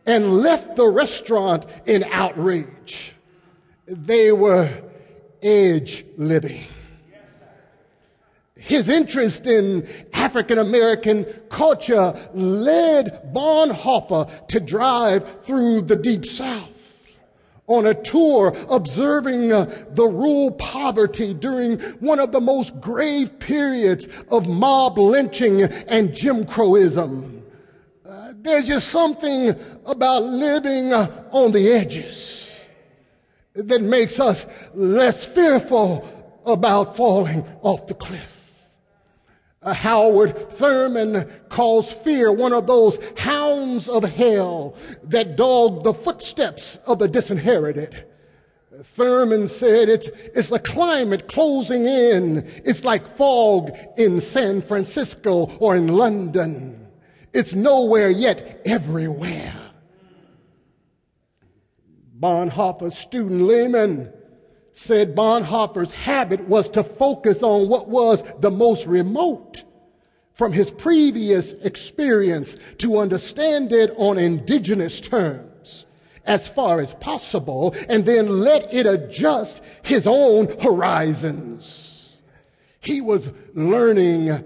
and 0.09 0.39
left 0.39 0.75
the 0.75 0.89
restaurant 0.89 1.67
in 1.85 2.03
outrage. 2.05 3.13
They 3.87 4.33
were 4.33 4.83
edge 5.43 6.05
living. 6.17 6.65
His 8.57 8.89
interest 8.89 9.47
in 9.47 9.87
African 10.15 10.59
American 10.59 11.27
culture 11.51 12.31
led 12.35 13.33
Bonhoeffer 13.35 14.49
to 14.49 14.61
drive 14.61 15.45
through 15.45 15.83
the 15.83 15.97
Deep 15.97 16.25
South 16.25 16.71
on 17.67 17.87
a 17.87 17.95
tour 17.95 18.57
observing 18.71 19.53
uh, 19.53 19.87
the 19.91 20.07
rural 20.07 20.53
poverty 20.53 21.35
during 21.35 21.79
one 22.01 22.19
of 22.19 22.33
the 22.33 22.41
most 22.41 22.81
grave 22.81 23.39
periods 23.39 24.09
of 24.31 24.49
mob 24.49 24.97
lynching 24.97 25.63
and 25.63 26.17
Jim 26.17 26.45
Crowism. 26.47 27.38
There's 28.41 28.69
just 28.69 28.89
something 28.89 29.55
about 29.85 30.23
living 30.23 30.93
on 30.93 31.51
the 31.51 31.73
edges 31.73 32.57
that 33.55 33.83
makes 33.83 34.21
us 34.21 34.47
less 34.75 35.25
fearful 35.25 36.09
about 36.47 36.97
falling 36.97 37.45
off 37.63 37.89
the 37.89 37.95
cliff. 37.95 38.35
Uh, 39.61 39.73
Howard 39.73 40.53
Thurman 40.53 41.29
calls 41.49 41.93
fear 41.93 42.31
one 42.31 42.53
of 42.53 42.69
those 42.69 42.97
hounds 43.17 43.89
of 43.89 44.05
hell 44.05 44.77
that 45.03 45.35
dog 45.35 45.83
the 45.83 45.93
footsteps 45.93 46.79
of 46.87 47.01
the 47.01 47.09
disinherited. 47.09 48.07
Thurman 48.85 49.49
said 49.49 49.89
it's, 49.89 50.07
it's 50.33 50.51
the 50.51 50.61
climate 50.61 51.27
closing 51.27 51.87
in. 51.87 52.49
It's 52.65 52.85
like 52.85 53.17
fog 53.17 53.77
in 53.97 54.21
San 54.21 54.63
Francisco 54.63 55.57
or 55.59 55.75
in 55.75 55.89
London. 55.89 56.78
It's 57.39 57.55
nowhere 57.55 58.11
yet 58.11 58.63
everywhere. 58.65 59.55
Bonhoeffer's 62.19 62.99
student 62.99 63.43
Lehmann 63.43 64.13
said 64.75 65.15
Bonhoeffer's 65.15 65.93
habit 65.93 66.49
was 66.49 66.69
to 66.71 66.83
focus 66.83 67.45
on 67.45 67.69
what 67.69 67.89
was 67.89 68.25
the 68.41 68.51
most 68.51 68.87
remote 68.87 69.63
from 70.33 70.53
his 70.53 70.73
previous 70.73 71.53
experience 71.53 72.57
to 72.79 72.99
understand 72.99 73.71
it 73.71 73.95
on 73.97 74.19
indigenous 74.19 75.01
terms 75.01 75.87
as 76.25 76.49
far 76.49 76.81
as 76.81 76.93
possible 76.95 77.73
and 77.89 78.05
then 78.05 78.41
let 78.41 78.75
it 78.75 78.85
adjust 78.85 79.63
his 79.85 80.09
own 80.09 80.59
horizons. 80.59 82.21
He 82.81 83.01
was 83.01 83.31
learning 83.55 84.43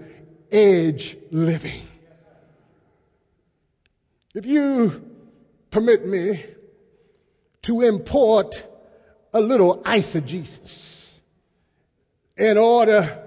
edge 0.51 1.17
living. 1.31 1.87
If 4.33 4.45
you 4.45 5.03
permit 5.69 6.07
me 6.07 6.45
to 7.63 7.81
import 7.81 8.65
a 9.33 9.41
little 9.41 9.77
eisegesis 9.83 11.09
in 12.37 12.57
order 12.57 13.19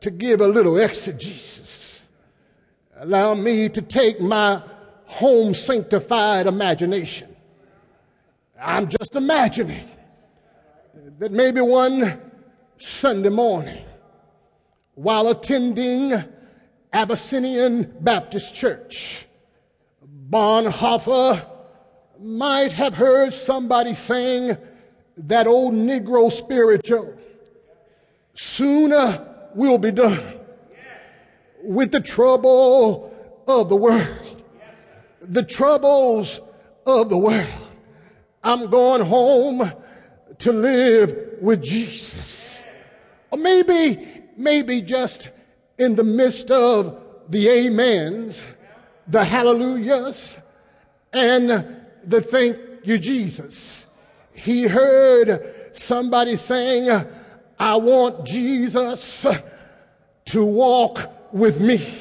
to 0.00 0.10
give 0.10 0.40
a 0.40 0.46
little 0.46 0.78
exegesis. 0.78 2.00
Allow 2.98 3.34
me 3.34 3.68
to 3.68 3.82
take 3.82 4.20
my 4.20 4.62
home 5.04 5.54
sanctified 5.54 6.46
imagination. 6.46 7.34
I'm 8.60 8.88
just 8.88 9.16
imagining 9.16 9.88
that 11.18 11.32
maybe 11.32 11.60
one 11.60 12.20
Sunday 12.78 13.28
morning, 13.28 13.84
while 14.94 15.28
attending 15.28 16.12
Abyssinian 16.92 17.94
Baptist 18.00 18.54
Church, 18.54 19.25
Bonhoeffer 20.28 21.46
might 22.20 22.72
have 22.72 22.94
heard 22.94 23.32
somebody 23.32 23.94
saying, 23.94 24.56
that 25.16 25.46
old 25.46 25.72
Negro 25.72 26.30
spiritual. 26.30 27.14
Sooner 28.34 29.26
we'll 29.54 29.78
be 29.78 29.90
done 29.90 30.20
with 31.62 31.90
the 31.90 32.00
trouble 32.00 33.14
of 33.48 33.68
the 33.68 33.76
world. 33.76 34.42
The 35.22 35.42
troubles 35.42 36.40
of 36.84 37.08
the 37.08 37.16
world. 37.16 37.48
I'm 38.44 38.70
going 38.70 39.02
home 39.02 39.72
to 40.38 40.52
live 40.52 41.16
with 41.40 41.62
Jesus. 41.62 42.62
Or 43.30 43.38
maybe, 43.38 44.06
maybe 44.36 44.82
just 44.82 45.30
in 45.78 45.96
the 45.96 46.04
midst 46.04 46.50
of 46.50 47.02
the 47.28 47.66
amens, 47.66 48.42
the 49.08 49.24
hallelujahs, 49.24 50.36
and 51.12 51.76
the 52.04 52.20
thank 52.20 52.58
you, 52.84 52.98
Jesus. 52.98 53.86
He 54.32 54.64
heard 54.64 55.70
somebody 55.72 56.36
saying, 56.36 57.04
I 57.58 57.76
want 57.76 58.24
Jesus 58.24 59.26
to 60.26 60.44
walk 60.44 61.10
with 61.32 61.60
me, 61.60 61.94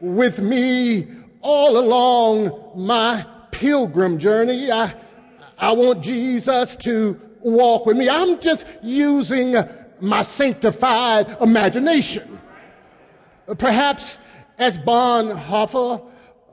with 0.00 0.38
me 0.38 1.08
all 1.40 1.78
along 1.78 2.72
my 2.76 3.26
pilgrim 3.50 4.18
journey. 4.18 4.70
I, 4.70 4.94
I 5.58 5.72
want 5.72 6.02
Jesus 6.02 6.76
to 6.76 7.20
walk 7.40 7.86
with 7.86 7.96
me. 7.96 8.08
I'm 8.08 8.40
just 8.40 8.64
using 8.82 9.56
my 10.00 10.22
sanctified 10.22 11.36
imagination. 11.40 12.40
Perhaps 13.58 14.18
as 14.58 14.78
Bonhoeffer 14.78 16.02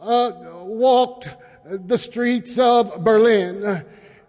uh, 0.01 0.31
walked 0.63 1.29
the 1.65 1.97
streets 1.97 2.57
of 2.57 3.03
Berlin, 3.03 3.85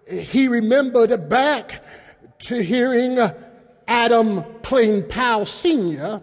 he 0.08 0.48
remembered 0.48 1.28
back 1.28 1.82
to 2.40 2.62
hearing 2.62 3.18
Adam 3.86 4.44
Clayton 4.62 5.08
Powell 5.08 5.46
Sr. 5.46 6.20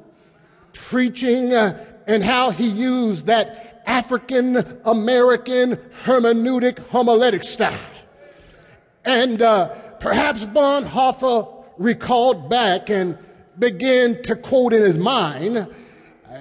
preaching 0.73 1.53
uh, 1.53 1.83
and 2.07 2.23
how 2.23 2.51
he 2.51 2.67
used 2.67 3.27
that 3.27 3.83
African 3.85 4.79
American 4.85 5.77
hermeneutic 6.03 6.79
homiletic 6.89 7.43
style. 7.43 7.79
And 9.05 9.41
uh, 9.41 9.67
perhaps 9.99 10.45
Bonhoeffer 10.45 11.65
recalled 11.77 12.49
back 12.49 12.89
and 12.89 13.17
began 13.57 14.21
to 14.23 14.35
quote 14.35 14.73
in 14.73 14.81
his 14.81 14.97
mind. 14.97 15.67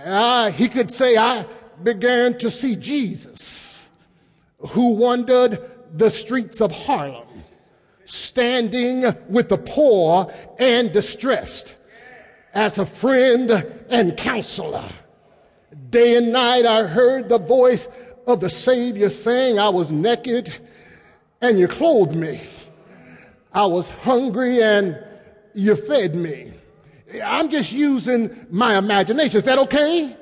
Uh, 0.07 0.53
he 0.53 0.69
could 0.69 0.95
say, 0.95 1.17
I 1.17 1.45
began 1.83 2.39
to 2.39 2.49
see 2.49 2.77
Jesus 2.77 3.85
who 4.59 4.95
wandered 4.95 5.69
the 5.93 6.11
streets 6.11 6.61
of 6.61 6.71
Harlem, 6.71 7.27
standing 8.05 9.05
with 9.29 9.49
the 9.49 9.59
poor 9.59 10.33
and 10.61 10.93
distressed 10.93 11.75
as 12.55 12.79
a 12.79 12.87
friend 12.87 13.51
and 13.89 14.17
counselor. 14.17 14.89
Day 15.91 16.17
and 16.17 16.31
night 16.31 16.65
I 16.65 16.85
heard 16.85 17.29
the 17.29 17.39
voice 17.39 17.89
of 18.29 18.41
the 18.41 18.49
Savior 18.49 19.11
saying, 19.11 19.59
I 19.59 19.71
was 19.71 19.91
naked 19.91 20.57
and 21.41 21.59
you 21.59 21.67
clothed 21.67 22.15
me. 22.15 22.41
I 23.53 23.67
was 23.67 23.89
hungry 23.89 24.63
and 24.63 25.05
you 25.53 25.75
fed 25.75 26.15
me. 26.15 26.53
I'm 27.25 27.51
just 27.51 27.73
using 27.73 28.47
my 28.51 28.77
imagination. 28.77 29.39
Is 29.39 29.45
that 29.45 29.59
okay? 29.61 30.17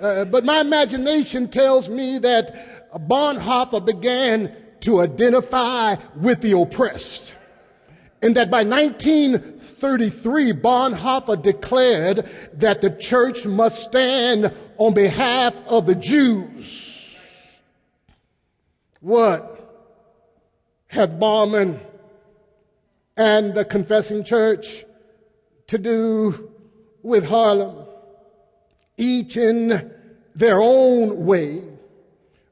Uh, 0.00 0.24
but 0.26 0.44
my 0.44 0.60
imagination 0.60 1.48
tells 1.48 1.88
me 1.88 2.18
that 2.18 2.92
Bonhoeffer 3.08 3.84
began 3.84 4.54
to 4.80 5.00
identify 5.00 5.96
with 6.16 6.42
the 6.42 6.52
oppressed. 6.52 7.34
And 8.20 8.36
that 8.36 8.50
by 8.50 8.64
1933, 8.64 10.52
Bonhoeffer 10.52 11.42
declared 11.42 12.28
that 12.54 12.82
the 12.82 12.90
church 12.90 13.46
must 13.46 13.82
stand 13.84 14.52
on 14.76 14.92
behalf 14.92 15.54
of 15.66 15.86
the 15.86 15.94
Jews. 15.94 17.16
What 19.00 19.52
have 20.88 21.10
Barmen 21.10 21.80
and 23.16 23.54
the 23.54 23.64
confessing 23.64 24.24
church 24.24 24.84
to 25.68 25.78
do 25.78 26.50
with 27.02 27.24
Harlem? 27.24 27.86
Each 28.96 29.36
in 29.36 29.92
their 30.34 30.60
own 30.60 31.26
way 31.26 31.64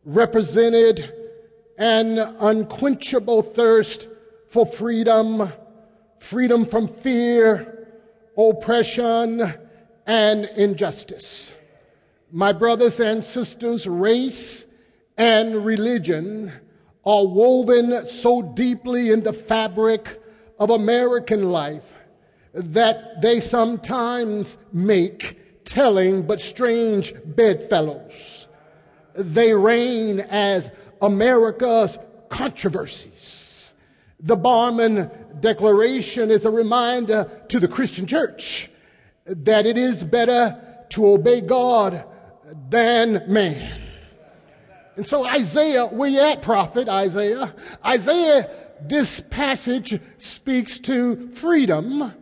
represented 0.04 1.12
an 1.78 2.18
unquenchable 2.18 3.42
thirst 3.42 4.06
for 4.48 4.66
freedom, 4.66 5.52
freedom 6.18 6.66
from 6.66 6.88
fear, 6.88 7.88
oppression, 8.36 9.54
and 10.06 10.44
injustice. 10.56 11.50
My 12.30 12.52
brothers 12.52 13.00
and 13.00 13.24
sisters, 13.24 13.86
race 13.86 14.64
and 15.16 15.64
religion 15.64 16.52
are 17.04 17.26
woven 17.26 18.06
so 18.06 18.42
deeply 18.42 19.10
in 19.10 19.22
the 19.22 19.32
fabric 19.32 20.20
of 20.58 20.70
American 20.70 21.50
life 21.50 21.84
that 22.54 23.20
they 23.20 23.40
sometimes 23.40 24.56
make 24.72 25.64
telling 25.64 26.26
but 26.26 26.40
strange 26.40 27.14
bedfellows. 27.24 28.46
They 29.14 29.52
reign 29.54 30.20
as 30.20 30.70
America's 31.02 31.98
controversies. 32.28 33.72
The 34.20 34.36
Barmen 34.36 35.10
Declaration 35.40 36.30
is 36.30 36.44
a 36.44 36.50
reminder 36.50 37.44
to 37.48 37.60
the 37.60 37.68
Christian 37.68 38.06
church 38.06 38.70
that 39.26 39.66
it 39.66 39.76
is 39.76 40.04
better 40.04 40.84
to 40.90 41.06
obey 41.06 41.40
God 41.40 42.04
than 42.70 43.24
man. 43.28 43.80
And 44.96 45.06
so 45.06 45.24
Isaiah, 45.24 45.86
where 45.86 46.08
you 46.08 46.20
at, 46.20 46.42
prophet 46.42 46.88
Isaiah? 46.88 47.52
Isaiah, 47.84 48.48
this 48.80 49.20
passage 49.20 50.00
speaks 50.18 50.78
to 50.80 51.30
freedom 51.34 52.14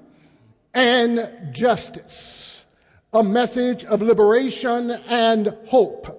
and 0.74 1.52
justice, 1.52 2.64
a 3.12 3.22
message 3.22 3.84
of 3.84 4.02
liberation 4.02 4.90
and 4.90 5.56
hope. 5.66 6.18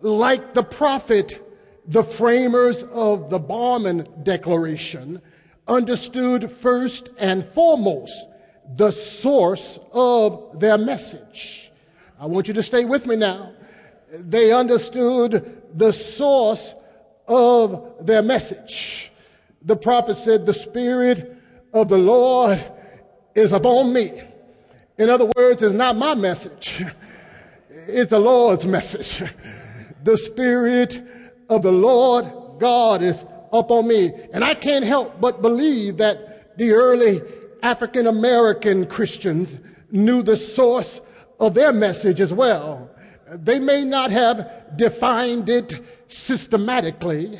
Like 0.00 0.54
the 0.54 0.62
prophet, 0.62 1.52
the 1.86 2.02
framers 2.02 2.82
of 2.84 3.30
the 3.30 3.38
Barmen 3.38 4.24
Declaration 4.24 5.20
understood 5.68 6.50
first 6.50 7.10
and 7.18 7.46
foremost 7.52 8.26
the 8.76 8.90
source 8.90 9.78
of 9.92 10.58
their 10.58 10.78
message. 10.78 11.70
I 12.18 12.26
want 12.26 12.48
you 12.48 12.54
to 12.54 12.62
stay 12.62 12.84
with 12.84 13.06
me 13.06 13.16
now. 13.16 13.52
They 14.12 14.52
understood 14.52 15.62
the 15.74 15.92
source 15.92 16.74
of 17.26 17.94
their 18.00 18.22
message. 18.22 19.12
The 19.62 19.76
prophet 19.76 20.16
said, 20.16 20.44
The 20.44 20.54
Spirit 20.54 21.36
of 21.72 21.88
the 21.88 21.98
Lord 21.98 22.64
is 23.34 23.52
upon 23.52 23.92
me. 23.92 24.22
In 24.98 25.08
other 25.10 25.30
words, 25.36 25.62
it's 25.62 25.74
not 25.74 25.96
my 25.96 26.14
message, 26.14 26.84
it's 27.70 28.10
the 28.10 28.18
Lord's 28.18 28.64
message. 28.64 29.22
The 30.04 30.16
Spirit 30.16 31.00
of 31.48 31.62
the 31.62 31.70
Lord 31.70 32.58
God 32.58 33.02
is 33.02 33.24
upon 33.52 33.86
me. 33.86 34.12
And 34.32 34.42
I 34.42 34.54
can't 34.54 34.84
help 34.84 35.20
but 35.20 35.42
believe 35.42 35.98
that 35.98 36.58
the 36.58 36.72
early 36.72 37.20
African 37.62 38.06
American 38.06 38.86
Christians 38.86 39.56
knew 39.90 40.22
the 40.22 40.36
source 40.36 41.00
of 41.38 41.54
their 41.54 41.72
message 41.72 42.20
as 42.20 42.32
well. 42.32 42.90
They 43.30 43.58
may 43.58 43.84
not 43.84 44.10
have 44.10 44.76
defined 44.76 45.48
it 45.48 45.80
systematically. 46.08 47.38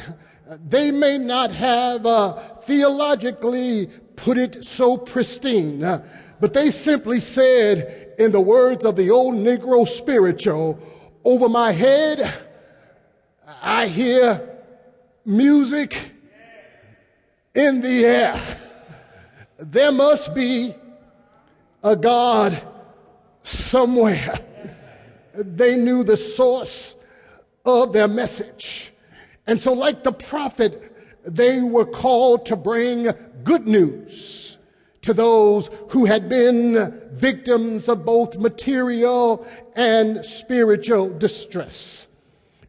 They 0.69 0.91
may 0.91 1.19
not 1.19 1.51
have 1.53 2.07
uh, 2.07 2.59
theologically 2.65 3.91
put 4.16 4.38
it 4.38 4.64
so 4.64 4.96
pristine, 4.96 5.81
but 6.40 6.53
they 6.53 6.70
simply 6.70 7.20
said, 7.20 8.14
in 8.18 8.33
the 8.33 8.40
words 8.40 8.85
of 8.85 8.96
the 8.96 9.11
old 9.11 9.35
Negro 9.35 9.87
spiritual, 9.87 10.79
over 11.25 11.48
my 11.48 11.72
head, 11.72 12.33
I 13.61 13.87
hear 13.87 14.48
music 15.25 16.11
in 17.55 17.81
the 17.81 18.05
air. 18.05 18.40
There 19.59 19.92
must 19.92 20.35
be 20.35 20.75
a 21.83 21.96
God 21.96 22.62
somewhere. 23.44 24.38
They 25.35 25.77
knew 25.77 26.05
the 26.05 26.16
source 26.16 26.94
of 27.64 27.92
their 27.92 28.09
message. 28.09 28.92
And 29.46 29.61
so, 29.61 29.72
like 29.72 30.03
the 30.03 30.12
prophet, 30.12 30.92
they 31.25 31.61
were 31.61 31.85
called 31.85 32.47
to 32.47 32.57
bring 32.57 33.09
good 33.45 33.67
news 33.67 34.57
to 35.03 35.13
those 35.13 35.69
who 35.89 36.05
had 36.05 36.29
been 36.29 37.01
victims 37.13 37.89
of 37.89 38.05
both 38.05 38.37
material 38.37 39.47
and 39.75 40.25
spiritual 40.25 41.11
distress. 41.19 42.07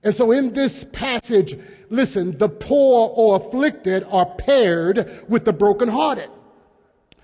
And 0.03 0.15
so 0.15 0.31
in 0.31 0.53
this 0.53 0.85
passage, 0.91 1.57
listen, 1.89 2.37
the 2.37 2.49
poor 2.49 3.11
or 3.15 3.35
afflicted 3.37 4.05
are 4.09 4.25
paired 4.25 5.23
with 5.29 5.45
the 5.45 5.53
brokenhearted. 5.53 6.29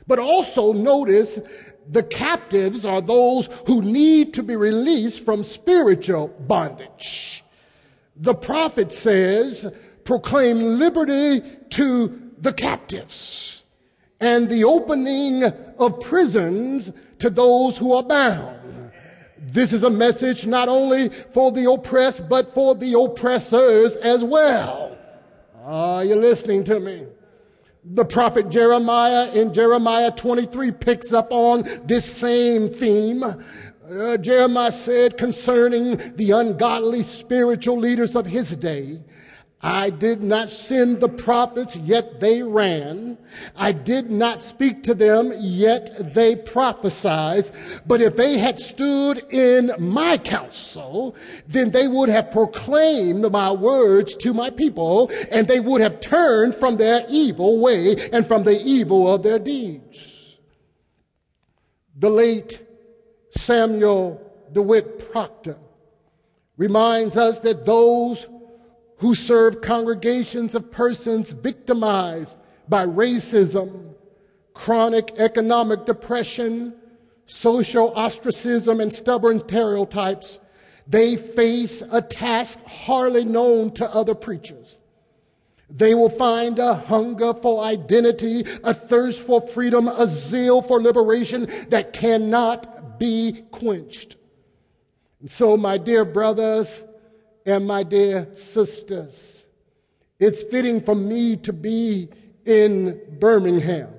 But 0.08 0.20
also 0.20 0.74
notice 0.74 1.40
the 1.88 2.04
captives 2.04 2.86
are 2.86 3.02
those 3.02 3.50
who 3.66 3.82
need 3.82 4.34
to 4.36 4.44
be 4.44 4.56
released 4.56 5.26
from 5.26 5.44
spiritual 5.44 6.28
bondage. 6.28 7.44
The 8.16 8.36
prophet 8.36 8.94
says, 8.94 9.72
proclaim 10.10 10.80
liberty 10.80 11.40
to 11.70 12.32
the 12.40 12.52
captives 12.52 13.62
and 14.20 14.50
the 14.50 14.64
opening 14.64 15.44
of 15.78 16.00
prisons 16.00 16.92
to 17.20 17.30
those 17.30 17.78
who 17.78 17.94
are 17.94 18.02
bound. 18.02 18.92
This 19.38 19.72
is 19.72 19.84
a 19.84 19.90
message 19.92 20.48
not 20.48 20.68
only 20.68 21.10
for 21.32 21.52
the 21.52 21.70
oppressed, 21.70 22.28
but 22.28 22.56
for 22.56 22.74
the 22.74 23.00
oppressors 23.00 23.98
as 23.98 24.24
well. 24.24 24.98
Are 25.64 26.04
you 26.04 26.16
listening 26.16 26.64
to 26.64 26.80
me? 26.80 27.06
The 27.86 28.04
prophet 28.04 28.50
Jeremiah 28.50 29.30
in 29.32 29.54
Jeremiah 29.54 30.10
23 30.10 30.72
picks 30.72 31.14
up 31.14 31.28
on 31.30 31.66
this 31.86 32.04
same 32.04 32.74
theme. 32.74 33.24
Uh, 33.24 34.18
Jeremiah 34.18 34.72
said 34.72 35.20
concerning 35.20 35.98
the 36.16 36.32
ungodly 36.32 37.04
spiritual 37.04 37.78
leaders 37.78 38.16
of 38.16 38.26
his 38.26 38.58
day, 38.58 39.02
I 39.62 39.90
did 39.90 40.22
not 40.24 40.50
send 40.50 41.02
the 41.02 41.10
prophets, 41.10 41.76
yet 41.76 42.22
they 42.22 42.42
ran. 42.42 43.18
I 43.58 43.74
did 43.74 44.10
not 44.10 44.42
speak 44.42 44.84
to 44.84 44.94
them, 44.94 45.34
yet 45.38 46.14
they 46.14 46.38
prophesied. 46.38 47.52
But 47.86 48.00
if 48.00 48.16
they 48.16 48.38
had 48.38 48.58
stood 48.58 49.18
in 49.30 49.72
my 49.78 50.18
counsel, 50.18 51.14
then 51.46 51.72
they 51.72 51.90
would 51.90 52.08
have 52.08 52.32
proclaimed 52.32 53.30
my 53.30 53.52
words 53.52 54.16
to 54.18 54.34
my 54.34 54.50
people, 54.50 55.12
and 55.30 55.46
they 55.46 55.60
would 55.60 55.82
have 55.82 56.00
turned 56.00 56.56
from 56.56 56.78
their 56.78 57.06
evil 57.10 57.60
way 57.60 57.98
and 58.14 58.26
from 58.26 58.44
the 58.44 58.62
evil 58.62 59.14
of 59.14 59.24
their 59.24 59.40
deeds. 59.40 60.38
The 61.98 62.10
late 62.10 62.66
Samuel 63.36 64.22
DeWitt 64.54 65.12
Proctor 65.12 65.58
reminds 66.56 67.18
us 67.18 67.42
that 67.42 67.66
those 67.66 68.26
who 69.00 69.16
serve 69.16 69.62
congregations 69.62 70.56
of 70.56 70.72
persons 70.72 71.32
victimized 71.32 72.38
by 72.68 72.86
racism, 72.86 73.94
chronic 74.54 75.14
economic 75.18 75.86
depression, 75.86 76.74
social 77.26 77.94
ostracism, 77.96 78.82
and 78.82 78.94
stubborn 78.94 79.40
stereotypes, 79.40 80.40
they 80.86 81.16
face 81.16 81.82
a 81.92 82.02
task 82.02 82.60
hardly 82.66 83.24
known 83.24 83.72
to 83.72 83.90
other 83.94 84.16
preachers. 84.16 84.80
They 85.70 85.94
will 85.94 86.10
find 86.10 86.58
a 86.58 86.74
hunger 86.74 87.34
for 87.34 87.64
identity, 87.64 88.44
a 88.64 88.74
thirst 88.74 89.22
for 89.22 89.40
freedom, 89.40 89.88
a 89.88 90.08
zeal 90.08 90.62
for 90.62 90.82
liberation 90.82 91.48
that 91.70 91.94
cannot 91.94 93.00
be 93.00 93.46
quenched. 93.52 94.18
And 95.22 95.30
so, 95.30 95.56
my 95.56 95.78
dear 95.78 96.06
brothers, 96.06 96.82
and 97.50 97.66
my 97.66 97.82
dear 97.82 98.28
sisters, 98.36 99.44
it's 100.20 100.44
fitting 100.44 100.82
for 100.82 100.94
me 100.94 101.36
to 101.38 101.52
be 101.52 102.10
in 102.46 103.02
Birmingham 103.20 103.90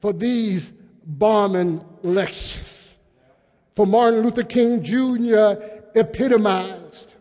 for 0.00 0.12
these 0.12 0.70
Barmen 1.08 1.84
lectures. 2.02 2.94
For 3.76 3.86
Martin 3.86 4.22
Luther 4.22 4.42
King 4.42 4.82
Jr. 4.82 5.62
epitomized 5.94 7.12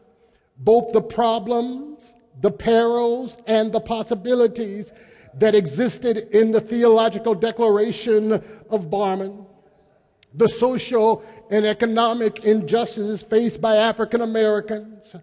both 0.57 0.91
the 0.91 1.01
problems, 1.01 2.03
the 2.41 2.51
perils, 2.51 3.37
and 3.47 3.71
the 3.71 3.79
possibilities 3.79 4.91
that 5.35 5.55
existed 5.55 6.29
in 6.31 6.51
the 6.51 6.61
theological 6.61 7.33
declaration 7.33 8.33
of 8.69 8.89
Barmen. 8.89 9.45
The 10.35 10.47
social 10.47 11.23
and 11.49 11.65
economic 11.65 12.43
injustices 12.43 13.23
faced 13.23 13.61
by 13.61 13.77
African 13.77 14.21
Americans 14.21 15.15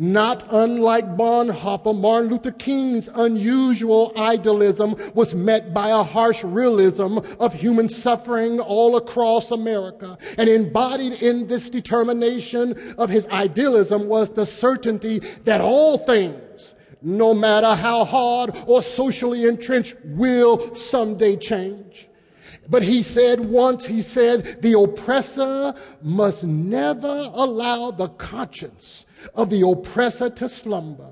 not 0.00 0.46
unlike 0.50 1.14
Bonhoeffer, 1.14 1.94
Martin 1.94 2.30
Luther 2.30 2.52
King's 2.52 3.10
unusual 3.14 4.14
idealism 4.16 4.96
was 5.14 5.34
met 5.34 5.74
by 5.74 5.90
a 5.90 6.02
harsh 6.02 6.42
realism 6.42 7.18
of 7.38 7.52
human 7.52 7.86
suffering 7.86 8.60
all 8.60 8.96
across 8.96 9.50
America. 9.50 10.16
And 10.38 10.48
embodied 10.48 11.22
in 11.22 11.48
this 11.48 11.68
determination 11.68 12.94
of 12.96 13.10
his 13.10 13.26
idealism 13.26 14.08
was 14.08 14.30
the 14.30 14.46
certainty 14.46 15.18
that 15.44 15.60
all 15.60 15.98
things, 15.98 16.74
no 17.02 17.34
matter 17.34 17.74
how 17.74 18.06
hard 18.06 18.56
or 18.66 18.82
socially 18.82 19.44
entrenched, 19.44 19.96
will 20.02 20.74
someday 20.74 21.36
change. 21.36 22.08
But 22.68 22.82
he 22.82 23.02
said 23.02 23.40
once, 23.40 23.86
he 23.86 24.02
said, 24.02 24.62
the 24.62 24.78
oppressor 24.78 25.74
must 26.02 26.44
never 26.44 27.30
allow 27.32 27.90
the 27.90 28.08
conscience 28.08 29.06
of 29.34 29.50
the 29.50 29.66
oppressor 29.66 30.30
to 30.30 30.48
slumber. 30.48 31.10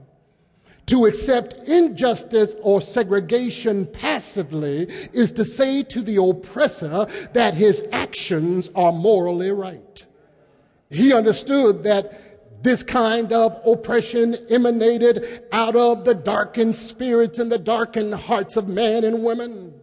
To 0.87 1.05
accept 1.05 1.55
injustice 1.69 2.55
or 2.63 2.81
segregation 2.81 3.87
passively 3.87 4.85
is 5.13 5.33
to 5.33 5.45
say 5.45 5.83
to 5.83 6.01
the 6.01 6.23
oppressor 6.23 7.07
that 7.35 7.55
his 7.55 7.83
actions 7.93 8.71
are 8.75 8.93
morally 8.93 9.51
right. 9.51 10.07
He 10.89 11.13
understood 11.13 11.83
that 11.83 12.63
this 12.63 12.83
kind 12.83 13.33
of 13.33 13.61
oppression 13.67 14.35
emanated 14.49 15.45
out 15.53 15.77
of 15.77 16.05
the 16.05 16.15
darkened 16.15 16.75
spirits 16.75 17.39
and 17.39 17.53
the 17.53 17.59
darkened 17.59 18.15
hearts 18.15 18.57
of 18.57 18.69
men 18.69 19.05
and 19.05 19.23
women. 19.23 19.78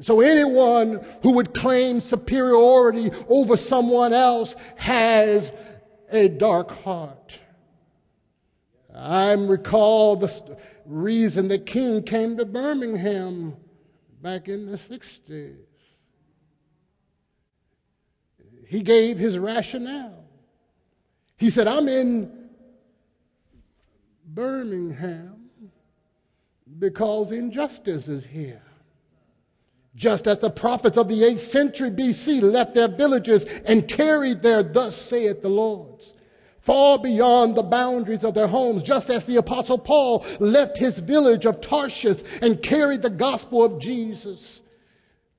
So 0.00 0.20
anyone 0.20 1.04
who 1.22 1.32
would 1.32 1.54
claim 1.54 2.00
superiority 2.00 3.10
over 3.28 3.56
someone 3.56 4.12
else 4.12 4.54
has 4.76 5.52
a 6.10 6.28
dark 6.28 6.70
heart. 6.82 7.40
I 8.94 9.32
recall 9.32 10.16
the 10.16 10.58
reason 10.84 11.48
that 11.48 11.66
King 11.66 12.02
came 12.02 12.36
to 12.36 12.44
Birmingham 12.44 13.56
back 14.22 14.48
in 14.48 14.70
the 14.70 14.76
60s. 14.76 15.56
He 18.66 18.82
gave 18.82 19.18
his 19.18 19.38
rationale. 19.38 20.24
He 21.36 21.50
said, 21.50 21.68
I'm 21.68 21.88
in 21.88 22.48
Birmingham 24.26 25.50
because 26.78 27.32
injustice 27.32 28.08
is 28.08 28.24
here. 28.24 28.65
Just 29.96 30.28
as 30.28 30.38
the 30.38 30.50
prophets 30.50 30.96
of 30.96 31.08
the 31.08 31.22
8th 31.22 31.38
century 31.38 31.90
BC 31.90 32.40
left 32.42 32.74
their 32.74 32.88
villages 32.88 33.44
and 33.64 33.88
carried 33.88 34.42
their 34.42 34.62
thus 34.62 34.94
saith 34.94 35.42
the 35.42 35.48
Lord 35.48 36.04
far 36.66 36.98
beyond 36.98 37.54
the 37.54 37.62
boundaries 37.62 38.24
of 38.24 38.34
their 38.34 38.48
homes, 38.48 38.82
just 38.82 39.08
as 39.08 39.24
the 39.24 39.36
apostle 39.36 39.78
Paul 39.78 40.26
left 40.40 40.76
his 40.76 40.98
village 40.98 41.46
of 41.46 41.60
Tarshish 41.60 42.24
and 42.42 42.60
carried 42.60 43.02
the 43.02 43.10
gospel 43.10 43.62
of 43.62 43.78
Jesus 43.78 44.62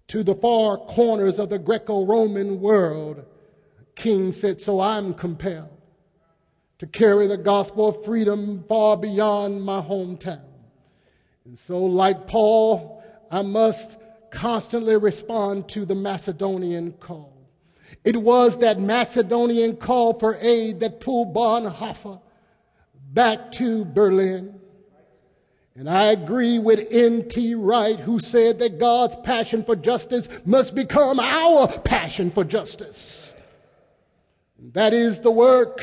to 0.08 0.24
the 0.24 0.36
far 0.36 0.78
corners 0.78 1.38
of 1.38 1.50
the 1.50 1.60
Greco-Roman 1.60 2.62
world. 2.62 3.26
King 3.96 4.32
said, 4.32 4.62
so 4.62 4.80
I'm 4.80 5.14
compelled 5.14 5.68
to 6.80 6.88
carry 6.88 7.28
the 7.28 7.36
gospel 7.36 7.90
of 7.90 8.06
freedom 8.06 8.64
far 8.70 8.96
beyond 8.96 9.62
my 9.62 9.82
hometown. 9.82 10.40
And 11.44 11.60
so 11.60 11.80
like 11.80 12.28
Paul, 12.28 13.04
I 13.30 13.42
must 13.42 13.98
constantly 14.38 14.96
respond 14.96 15.68
to 15.68 15.84
the 15.84 15.96
Macedonian 15.96 16.92
call. 17.00 17.34
It 18.04 18.16
was 18.16 18.60
that 18.60 18.80
Macedonian 18.80 19.78
call 19.78 20.20
for 20.20 20.38
aid 20.40 20.82
that 20.82 21.00
pulled 21.00 21.34
Bonhoeffer 21.34 22.22
back 23.14 23.52
to 23.54 23.84
Berlin. 23.84 24.60
And 25.76 25.90
I 25.90 26.12
agree 26.12 26.60
with 26.60 26.88
N.T. 26.92 27.56
Wright, 27.56 28.00
who 28.00 28.20
said 28.20 28.60
that 28.60 28.78
God's 28.78 29.16
passion 29.24 29.64
for 29.64 29.76
justice 29.76 30.30
must 30.46 30.76
become 30.76 31.20
our 31.20 31.68
passion 31.68 32.30
for 32.30 32.44
justice. 32.44 33.34
That 34.74 34.94
is 34.94 35.22
the 35.22 35.32
work. 35.32 35.82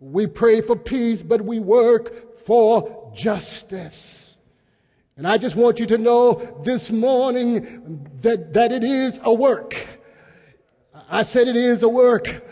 We 0.00 0.26
pray 0.26 0.62
for 0.62 0.76
peace, 0.76 1.22
but 1.22 1.42
we 1.42 1.60
work 1.60 2.46
for 2.46 3.12
justice. 3.14 4.21
And 5.16 5.26
I 5.26 5.36
just 5.36 5.56
want 5.56 5.78
you 5.78 5.86
to 5.86 5.98
know 5.98 6.60
this 6.64 6.90
morning 6.90 8.08
that, 8.22 8.54
that 8.54 8.72
it 8.72 8.82
is 8.82 9.20
a 9.22 9.32
work. 9.32 9.76
I 11.08 11.22
said 11.22 11.48
it 11.48 11.56
is 11.56 11.82
a 11.82 11.88
work. 11.88 12.42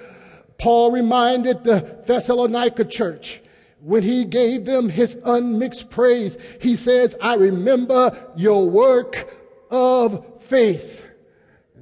Paul 0.58 0.92
reminded 0.92 1.64
the 1.64 2.02
Thessalonica 2.06 2.84
church 2.84 3.40
when 3.80 4.02
he 4.02 4.26
gave 4.26 4.66
them 4.66 4.90
his 4.90 5.16
unmixed 5.24 5.88
praise. 5.88 6.36
He 6.60 6.76
says, 6.76 7.16
I 7.20 7.34
remember 7.34 8.32
your 8.36 8.68
work 8.68 9.32
of 9.70 10.42
faith. 10.42 11.02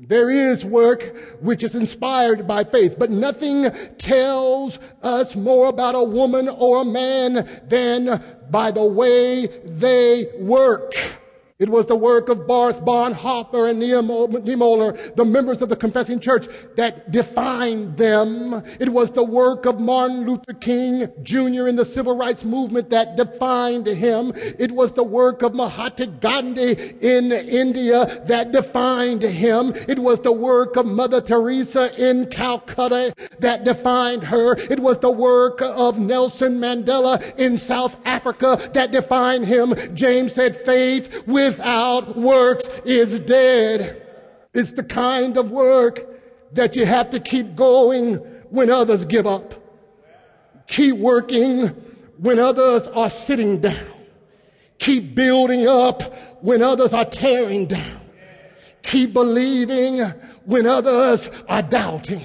There 0.08 0.30
is 0.30 0.64
work 0.64 1.14
which 1.40 1.62
is 1.62 1.74
inspired 1.74 2.48
by 2.48 2.64
faith, 2.64 2.96
but 2.98 3.10
nothing 3.10 3.70
tells 3.98 4.78
us 5.02 5.36
more 5.36 5.68
about 5.68 5.94
a 5.94 6.02
woman 6.02 6.48
or 6.48 6.80
a 6.80 6.84
man 6.84 7.46
than 7.68 8.22
by 8.50 8.70
the 8.70 8.84
way 8.84 9.46
they 9.64 10.28
work. 10.40 10.94
It 11.58 11.68
was 11.68 11.86
the 11.86 11.96
work 11.96 12.28
of 12.28 12.46
Barth 12.46 12.84
Bonhoeffer 12.84 13.68
and 13.68 13.82
Niemöller, 13.82 15.16
the 15.16 15.24
members 15.24 15.60
of 15.60 15.68
the 15.68 15.74
Confessing 15.74 16.20
Church, 16.20 16.46
that 16.76 17.10
defined 17.10 17.96
them. 17.96 18.62
It 18.78 18.90
was 18.90 19.10
the 19.10 19.24
work 19.24 19.66
of 19.66 19.80
Martin 19.80 20.24
Luther 20.24 20.52
King 20.52 21.10
Jr. 21.24 21.66
in 21.66 21.74
the 21.74 21.84
Civil 21.84 22.16
Rights 22.16 22.44
Movement 22.44 22.90
that 22.90 23.16
defined 23.16 23.88
him. 23.88 24.32
It 24.36 24.70
was 24.70 24.92
the 24.92 25.02
work 25.02 25.42
of 25.42 25.56
Mahatma 25.56 26.06
Gandhi 26.06 26.94
in 27.00 27.32
India 27.32 28.22
that 28.26 28.52
defined 28.52 29.22
him. 29.22 29.72
It 29.88 29.98
was 29.98 30.20
the 30.20 30.30
work 30.30 30.76
of 30.76 30.86
Mother 30.86 31.20
Teresa 31.20 31.92
in 32.00 32.26
Calcutta 32.26 33.12
that 33.40 33.64
defined 33.64 34.22
her. 34.22 34.52
It 34.70 34.78
was 34.78 34.98
the 34.98 35.10
work 35.10 35.60
of 35.60 35.98
Nelson 35.98 36.60
Mandela 36.60 37.36
in 37.36 37.58
South 37.58 37.96
Africa 38.04 38.70
that 38.74 38.92
defined 38.92 39.46
him. 39.46 39.74
James 39.96 40.34
said, 40.34 40.54
faith 40.54 41.26
with 41.26 41.47
without 41.48 42.16
works 42.16 42.68
is 42.84 43.20
dead. 43.20 44.02
It's 44.52 44.72
the 44.72 44.82
kind 44.82 45.36
of 45.36 45.50
work 45.50 46.06
that 46.52 46.76
you 46.76 46.84
have 46.84 47.10
to 47.10 47.20
keep 47.20 47.56
going 47.56 48.16
when 48.50 48.70
others 48.70 49.04
give 49.04 49.26
up. 49.26 49.54
Keep 50.66 50.96
working 50.96 51.68
when 52.18 52.38
others 52.38 52.86
are 52.88 53.10
sitting 53.10 53.60
down. 53.60 53.94
Keep 54.78 55.14
building 55.14 55.66
up 55.66 56.02
when 56.42 56.62
others 56.62 56.92
are 56.92 57.04
tearing 57.04 57.66
down. 57.66 58.00
Keep 58.82 59.12
believing 59.12 60.00
when 60.48 60.66
others 60.66 61.30
are 61.46 61.60
doubting. 61.60 62.22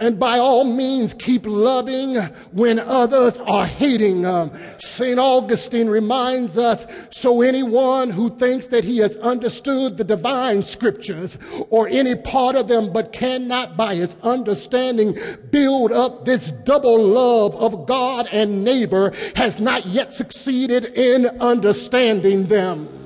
And 0.00 0.18
by 0.18 0.38
all 0.38 0.64
means, 0.64 1.12
keep 1.12 1.44
loving 1.44 2.14
when 2.52 2.78
others 2.78 3.36
are 3.38 3.66
hating. 3.66 4.24
Um, 4.24 4.50
St. 4.78 5.18
Augustine 5.18 5.88
reminds 5.88 6.56
us, 6.56 6.86
so 7.10 7.42
anyone 7.42 8.10
who 8.10 8.30
thinks 8.38 8.68
that 8.68 8.84
he 8.84 8.98
has 8.98 9.16
understood 9.16 9.98
the 9.98 10.04
divine 10.04 10.62
scriptures 10.62 11.36
or 11.68 11.86
any 11.88 12.14
part 12.14 12.56
of 12.56 12.66
them, 12.66 12.92
but 12.92 13.12
cannot 13.12 13.76
by 13.76 13.96
his 13.96 14.16
understanding 14.22 15.18
build 15.50 15.92
up 15.92 16.24
this 16.24 16.52
double 16.64 17.02
love 17.02 17.54
of 17.56 17.86
God 17.86 18.26
and 18.32 18.64
neighbor 18.64 19.12
has 19.36 19.60
not 19.60 19.84
yet 19.84 20.14
succeeded 20.14 20.86
in 20.86 21.26
understanding 21.40 22.46
them. 22.46 22.97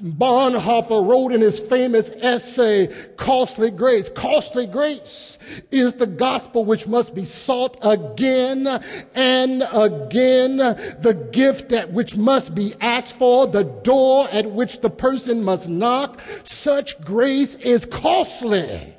Bonhoeffer 0.00 1.06
wrote 1.08 1.32
in 1.32 1.40
his 1.40 1.58
famous 1.58 2.10
essay, 2.20 2.88
Costly 3.16 3.70
Grace. 3.70 4.08
Costly 4.08 4.66
grace 4.66 5.38
is 5.70 5.94
the 5.94 6.06
gospel 6.06 6.64
which 6.64 6.86
must 6.86 7.14
be 7.14 7.24
sought 7.24 7.76
again 7.82 8.66
and 9.14 9.62
again. 9.72 10.56
The 10.56 11.28
gift 11.32 11.70
that 11.70 11.92
which 11.92 12.16
must 12.16 12.54
be 12.54 12.74
asked 12.80 13.14
for, 13.14 13.46
the 13.46 13.64
door 13.64 14.28
at 14.30 14.50
which 14.50 14.80
the 14.80 14.90
person 14.90 15.42
must 15.42 15.68
knock. 15.68 16.20
Such 16.44 17.00
grace 17.00 17.54
is 17.56 17.84
costly 17.84 18.97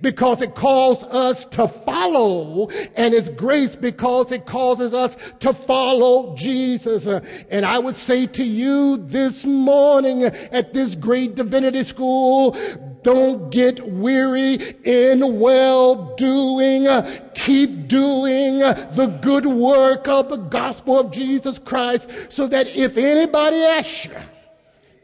because 0.00 0.42
it 0.42 0.54
calls 0.54 1.02
us 1.04 1.44
to 1.46 1.68
follow 1.68 2.68
and 2.94 3.14
it's 3.14 3.28
grace 3.30 3.76
because 3.76 4.32
it 4.32 4.46
causes 4.46 4.92
us 4.92 5.16
to 5.40 5.52
follow 5.52 6.36
Jesus. 6.36 7.06
And 7.50 7.64
I 7.64 7.78
would 7.78 7.96
say 7.96 8.26
to 8.26 8.44
you 8.44 8.98
this 8.98 9.44
morning 9.44 10.24
at 10.24 10.72
this 10.72 10.94
great 10.94 11.34
divinity 11.34 11.82
school, 11.82 12.56
don't 13.02 13.50
get 13.50 13.86
weary 13.86 14.54
in 14.84 15.38
well 15.38 16.16
doing. 16.16 16.88
Keep 17.34 17.86
doing 17.86 18.58
the 18.58 19.18
good 19.22 19.46
work 19.46 20.08
of 20.08 20.28
the 20.28 20.36
gospel 20.36 20.98
of 20.98 21.12
Jesus 21.12 21.58
Christ 21.58 22.08
so 22.30 22.48
that 22.48 22.66
if 22.66 22.96
anybody 22.96 23.62
asks 23.62 24.06
you, 24.06 24.16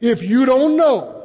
if 0.01 0.23
you 0.23 0.45
don't 0.45 0.77
know, 0.77 1.22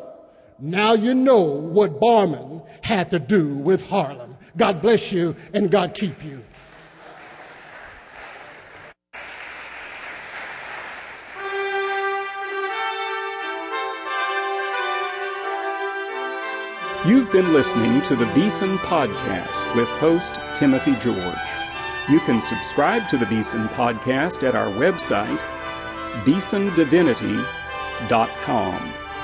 now 0.59 0.93
you 0.93 1.13
know 1.13 1.43
what 1.43 1.99
Barmen 1.99 2.65
had 2.81 3.11
to 3.11 3.19
do 3.19 3.47
with 3.47 3.83
Harlem. 3.83 4.35
God 4.55 4.81
bless 4.81 5.11
you 5.11 5.35
and 5.53 5.69
God 5.69 5.93
keep 5.93 6.23
you. 6.23 6.43
You've 17.05 17.31
been 17.31 17.53
listening 17.53 18.01
to 18.01 18.17
the 18.17 18.25
Beeson 18.33 18.77
Podcast 18.79 19.75
with 19.77 19.87
host 19.91 20.37
Timothy 20.55 20.95
George. 20.95 21.15
You 22.09 22.19
can 22.21 22.41
subscribe 22.41 23.07
to 23.09 23.17
the 23.17 23.25
Beeson 23.27 23.69
Podcast 23.69 24.45
at 24.45 24.55
our 24.55 24.69
website, 24.71 25.39
beesondivinity.com. 26.25 29.06